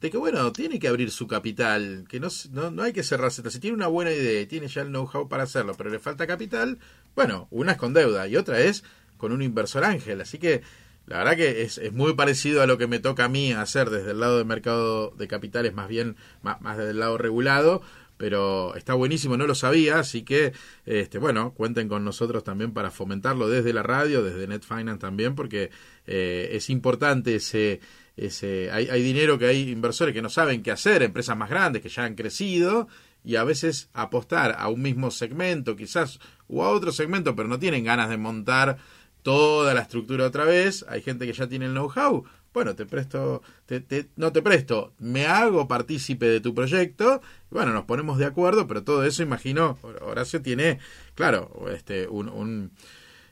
de 0.00 0.10
que, 0.10 0.16
bueno, 0.16 0.52
tiene 0.52 0.78
que 0.78 0.88
abrir 0.88 1.10
su 1.10 1.26
capital, 1.26 2.04
que 2.08 2.20
no, 2.20 2.28
no, 2.70 2.82
hay 2.82 2.92
que 2.92 3.02
cerrarse. 3.02 3.48
Si 3.50 3.60
tiene 3.60 3.76
una 3.76 3.86
buena 3.86 4.12
idea 4.12 4.40
y 4.42 4.46
tiene 4.46 4.68
ya 4.68 4.82
el 4.82 4.88
know-how 4.88 5.28
para 5.28 5.44
hacerlo, 5.44 5.74
pero 5.76 5.90
le 5.90 5.98
falta 5.98 6.26
capital, 6.26 6.78
bueno, 7.14 7.48
una 7.50 7.72
es 7.72 7.78
con 7.78 7.94
deuda 7.94 8.28
y 8.28 8.36
otra 8.36 8.60
es 8.60 8.84
con 9.16 9.32
un 9.32 9.42
inversor 9.42 9.84
ángel. 9.84 10.20
Así 10.20 10.38
que 10.38 10.62
la 11.06 11.18
verdad 11.18 11.36
que 11.36 11.62
es, 11.62 11.78
es 11.78 11.92
muy 11.92 12.14
parecido 12.14 12.62
a 12.62 12.66
lo 12.66 12.78
que 12.78 12.86
me 12.86 12.98
toca 12.98 13.24
a 13.24 13.28
mí 13.28 13.52
hacer 13.52 13.90
desde 13.90 14.10
el 14.10 14.20
lado 14.20 14.38
del 14.38 14.46
mercado 14.46 15.10
de 15.16 15.28
capitales, 15.28 15.72
más 15.72 15.88
bien 15.88 16.16
más, 16.42 16.60
más 16.60 16.76
desde 16.76 16.90
el 16.90 16.98
lado 16.98 17.16
regulado, 17.16 17.80
pero 18.16 18.74
está 18.76 18.94
buenísimo, 18.94 19.36
no 19.36 19.46
lo 19.46 19.54
sabía, 19.54 19.98
así 19.98 20.22
que, 20.22 20.52
este, 20.86 21.18
bueno, 21.18 21.52
cuenten 21.52 21.88
con 21.88 22.04
nosotros 22.04 22.44
también 22.44 22.72
para 22.72 22.90
fomentarlo 22.90 23.48
desde 23.48 23.72
la 23.72 23.82
radio, 23.82 24.22
desde 24.22 24.46
Net 24.46 24.62
Finance 24.62 24.98
también, 24.98 25.34
porque 25.34 25.70
eh, 26.06 26.50
es 26.52 26.70
importante 26.70 27.36
ese 27.36 27.80
ese, 28.16 28.70
hay, 28.70 28.88
hay 28.88 29.02
dinero 29.02 29.38
que 29.38 29.46
hay 29.46 29.70
inversores 29.70 30.14
que 30.14 30.22
no 30.22 30.30
saben 30.30 30.62
qué 30.62 30.70
hacer, 30.70 31.02
empresas 31.02 31.36
más 31.36 31.50
grandes 31.50 31.82
que 31.82 31.88
ya 31.88 32.04
han 32.04 32.14
crecido 32.14 32.88
y 33.24 33.36
a 33.36 33.44
veces 33.44 33.90
apostar 33.92 34.56
a 34.58 34.68
un 34.68 34.80
mismo 34.80 35.10
segmento 35.10 35.76
quizás 35.76 36.18
o 36.48 36.64
a 36.64 36.70
otro 36.70 36.92
segmento 36.92 37.36
pero 37.36 37.48
no 37.48 37.58
tienen 37.58 37.84
ganas 37.84 38.08
de 38.08 38.16
montar 38.16 38.78
toda 39.22 39.74
la 39.74 39.82
estructura 39.82 40.24
otra 40.24 40.44
vez, 40.44 40.84
hay 40.88 41.02
gente 41.02 41.26
que 41.26 41.32
ya 41.32 41.48
tiene 41.48 41.66
el 41.66 41.72
know-how, 41.72 42.24
bueno, 42.54 42.76
te 42.76 42.86
presto, 42.86 43.42
te, 43.66 44.08
no 44.14 44.32
te 44.32 44.40
presto, 44.40 44.94
me 44.98 45.26
hago 45.26 45.66
partícipe 45.66 46.26
de 46.26 46.40
tu 46.40 46.54
proyecto, 46.54 47.20
bueno, 47.50 47.72
nos 47.72 47.84
ponemos 47.84 48.18
de 48.18 48.24
acuerdo, 48.24 48.68
pero 48.68 48.84
todo 48.84 49.04
eso, 49.04 49.24
imagino, 49.24 49.78
Horacio 50.00 50.40
tiene, 50.40 50.78
claro, 51.16 51.66
este, 51.74 52.06
un 52.06 52.70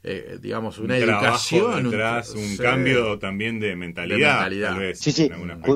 eh, 0.07 0.39
digamos, 0.41 0.79
una 0.79 0.99
educación. 0.99 1.91
Detrás, 1.91 2.35
un, 2.35 2.59
cambio 2.59 3.19
también 3.19 3.59
de 3.59 3.75
mentalidad, 3.75 4.51
tal 4.51 4.79
vez. 4.79 4.99
Sí, 5.01 5.13
sí, 5.13 5.31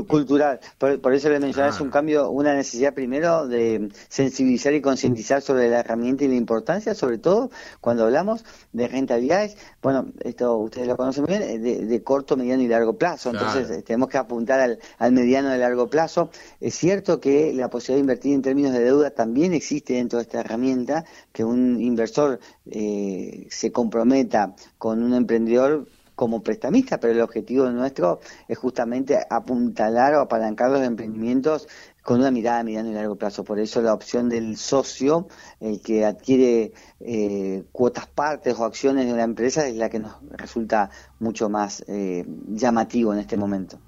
cultural. 0.07 0.61
Por, 0.77 1.15
eso 1.15 1.31
le 1.31 1.41
mencioné, 1.41 1.71
es 1.71 1.81
un 1.81 1.89
cambio, 1.89 2.29
una 2.29 2.55
necesidad 2.55 2.93
primero 2.93 3.49
de 3.49 3.89
sensibilizar 4.09 4.75
y 4.75 4.83
concientizar 4.83 5.41
sobre 5.41 5.71
la 5.71 5.81
herramienta 5.81 6.25
y 6.25 6.29
la 6.29 6.35
importancia, 6.35 6.95
sobre 6.95 7.17
todo 7.17 7.51
cuando 7.81 8.05
hablamos 8.05 8.45
de 8.73 8.87
rentabilidades. 8.87 9.57
Bueno, 9.81 10.09
esto 10.21 10.59
ustedes 10.59 10.89
lo 10.89 10.97
conocen 10.99 11.25
muy 11.25 11.39
bien, 11.39 11.43
eh, 11.43 11.59
de, 11.59 12.03
corto, 12.03 12.37
mediano 12.37 12.63
y 12.63 12.69
largo 12.69 12.99
plazo. 12.99 13.31
Entonces, 13.31 13.71
eh, 13.71 13.83
tenemos 13.83 14.11
que 14.11 14.19
apuntar 14.19 14.61
al, 14.61 14.79
al 14.99 15.13
mediano 15.13 15.55
y 15.55 15.59
largo 15.59 15.89
plazo. 15.89 16.31
Es 16.61 16.75
cierto 16.75 17.19
que 17.19 17.55
la 17.55 17.71
posibilidad 17.71 17.97
de 17.97 18.01
invertir 18.01 18.35
en 18.35 18.43
términos 18.43 18.73
de 18.75 18.81
deuda 18.81 19.11
también 19.11 19.55
existe 19.55 19.95
dentro 19.95 20.19
de 20.19 20.25
esta 20.25 20.41
herramienta, 20.41 21.07
que 21.33 21.45
un 21.45 21.81
inversor 21.81 22.41
eh, 22.71 23.47
se 23.51 23.73
comprometa 24.19 24.55
con 24.79 25.03
un 25.03 25.15
emprendedor 25.15 25.87
como 26.15 26.43
prestamista, 26.43 26.99
pero 26.99 27.13
el 27.13 27.21
objetivo 27.21 27.71
nuestro 27.71 28.21
es 28.49 28.59
justamente 28.59 29.17
apuntalar 29.31 30.15
o 30.15 30.21
apalancar 30.21 30.69
los 30.71 30.83
emprendimientos 30.83 31.69
con 32.03 32.19
una 32.19 32.33
mirada 32.33 32.61
a 32.61 32.65
mediano 32.65 32.91
y 32.91 32.95
largo 32.95 33.15
plazo. 33.15 33.45
Por 33.45 33.61
eso 33.61 33.81
la 33.83 33.95
opción 33.95 34.29
del 34.29 34.57
socio, 34.57 35.29
el 35.61 35.81
que 35.81 36.05
adquiere 36.05 36.73
eh, 37.01 37.63
cuotas 37.71 38.09
partes 38.09 38.59
o 38.59 38.65
acciones 38.65 39.07
de 39.07 39.13
la 39.13 39.23
empresa, 39.23 39.69
es 39.69 39.77
la 39.77 39.91
que 39.91 40.01
nos 40.01 40.17
resulta 40.33 40.91
mucho 41.21 41.49
más 41.49 41.85
eh, 41.87 42.25
llamativo 42.49 43.13
en 43.13 43.21
este 43.21 43.37
momento. 43.37 43.79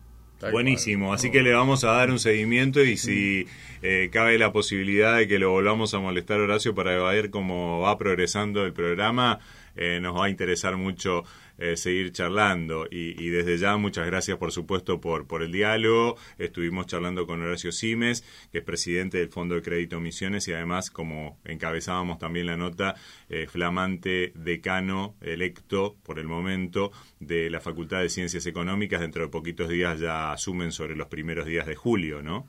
Buenísimo, 0.53 1.13
así 1.13 1.31
que 1.31 1.43
le 1.43 1.53
vamos 1.53 1.85
a 1.85 1.89
dar 1.89 2.11
un 2.11 2.19
seguimiento 2.19 2.83
y 2.83 2.97
si 2.97 3.47
eh, 3.83 4.09
cabe 4.11 4.39
la 4.39 4.53
posibilidad 4.53 5.19
de 5.19 5.29
que 5.29 5.39
lo 5.39 5.51
volvamos 5.51 5.93
a 5.93 5.99
molestar 5.99 6.41
Horacio 6.41 6.75
para 6.75 6.97
ver 6.97 7.31
cómo 7.31 7.81
va 7.81 7.99
progresando 7.99 8.65
el 8.65 8.73
programa, 8.73 9.41
eh, 9.77 10.01
nos 10.01 10.17
va 10.17 10.27
a 10.27 10.31
interesar 10.31 10.77
mucho 10.77 11.25
eh, 11.59 11.77
seguir 11.77 12.13
charlando. 12.13 12.87
Y, 12.91 13.29
desde 13.29 13.59
ya, 13.59 13.77
muchas 13.77 14.07
gracias, 14.07 14.39
por 14.39 14.51
supuesto, 14.51 15.01
por, 15.01 15.27
por 15.27 15.43
el 15.43 15.53
diálogo. 15.53 16.17
Estuvimos 16.39 16.87
charlando 16.87 17.27
con 17.27 17.43
Horacio 17.43 17.71
Simes, 17.71 18.25
que 18.51 18.59
es 18.59 18.65
presidente 18.65 19.19
del 19.19 19.29
Fondo 19.29 19.55
de 19.57 19.63
Crédito 19.63 20.01
Misiones 20.01 20.49
y 20.49 20.53
además, 20.55 20.91
como 20.91 21.39
encabezábamos 21.45 22.19
también 22.19 22.47
la 22.47 22.57
nota, 22.57 22.95
eh, 23.29 23.47
flamante 23.47 24.33
decano 24.35 25.17
electo 25.21 25.97
por 26.03 26.19
el 26.19 26.27
momento 26.27 26.93
de 27.19 27.51
la 27.51 27.61
Facultad 27.61 28.01
de 28.01 28.09
Ciencias 28.09 28.47
Económicas. 28.47 29.01
Dentro 29.01 29.23
de 29.23 29.29
poquitos 29.29 29.69
días 29.69 30.01
ya 30.01 30.33
asumen 30.33 30.73
sobre 30.73 30.97
los 30.97 31.09
primeros 31.09 31.45
días 31.45 31.67
de 31.67 31.77
julio, 31.77 32.23
¿no? 32.23 32.49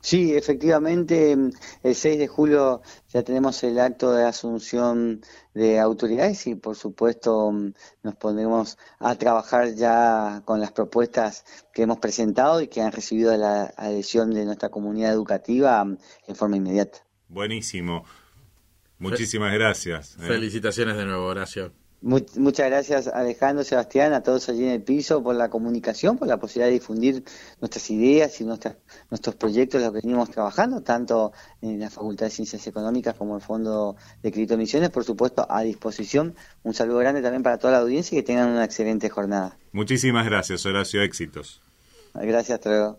Sí, 0.00 0.34
efectivamente, 0.34 1.36
el 1.82 1.94
6 1.94 2.18
de 2.18 2.28
julio 2.28 2.82
ya 3.08 3.22
tenemos 3.22 3.62
el 3.64 3.78
acto 3.80 4.12
de 4.12 4.24
asunción 4.24 5.22
de 5.54 5.80
autoridades 5.80 6.46
y 6.46 6.54
por 6.54 6.76
supuesto 6.76 7.52
nos 8.02 8.14
pondremos 8.16 8.78
a 9.00 9.16
trabajar 9.16 9.74
ya 9.74 10.42
con 10.44 10.60
las 10.60 10.70
propuestas 10.72 11.44
que 11.72 11.82
hemos 11.82 11.98
presentado 11.98 12.60
y 12.60 12.68
que 12.68 12.80
han 12.80 12.92
recibido 12.92 13.36
la 13.36 13.72
adhesión 13.76 14.32
de 14.32 14.44
nuestra 14.44 14.68
comunidad 14.68 15.12
educativa 15.12 15.84
en 16.26 16.36
forma 16.36 16.56
inmediata. 16.56 16.98
Buenísimo. 17.28 18.04
Muchísimas 18.98 19.52
gracias. 19.52 20.16
¿eh? 20.20 20.26
Felicitaciones 20.26 20.96
de 20.96 21.04
nuevo, 21.04 21.26
Horacio 21.26 21.72
muchas 22.00 22.66
gracias 22.66 23.08
Alejandro, 23.08 23.64
Sebastián, 23.64 24.12
a 24.12 24.22
todos 24.22 24.48
allí 24.48 24.64
en 24.64 24.70
el 24.70 24.82
piso 24.82 25.22
por 25.22 25.34
la 25.34 25.50
comunicación, 25.50 26.16
por 26.16 26.28
la 26.28 26.36
posibilidad 26.36 26.66
de 26.66 26.74
difundir 26.74 27.24
nuestras 27.60 27.90
ideas 27.90 28.40
y 28.40 28.44
nuestras, 28.44 28.76
nuestros 29.10 29.34
proyectos, 29.36 29.80
los 29.82 29.92
que 29.92 30.00
venimos 30.02 30.30
trabajando, 30.30 30.82
tanto 30.82 31.32
en 31.60 31.80
la 31.80 31.90
Facultad 31.90 32.26
de 32.26 32.30
Ciencias 32.30 32.66
Económicas 32.66 33.14
como 33.16 33.36
el 33.36 33.42
Fondo 33.42 33.96
de 34.22 34.30
Crédito 34.30 34.56
Misiones, 34.56 34.90
por 34.90 35.04
supuesto, 35.04 35.46
a 35.48 35.62
disposición. 35.62 36.34
Un 36.62 36.74
saludo 36.74 36.98
grande 36.98 37.22
también 37.22 37.42
para 37.42 37.58
toda 37.58 37.72
la 37.72 37.78
audiencia 37.80 38.16
y 38.16 38.20
que 38.20 38.26
tengan 38.26 38.50
una 38.50 38.64
excelente 38.64 39.08
jornada. 39.08 39.56
Muchísimas 39.72 40.24
gracias, 40.26 40.64
Horacio. 40.66 41.02
Éxitos. 41.02 41.62
Gracias, 42.14 42.58
hasta 42.58 42.98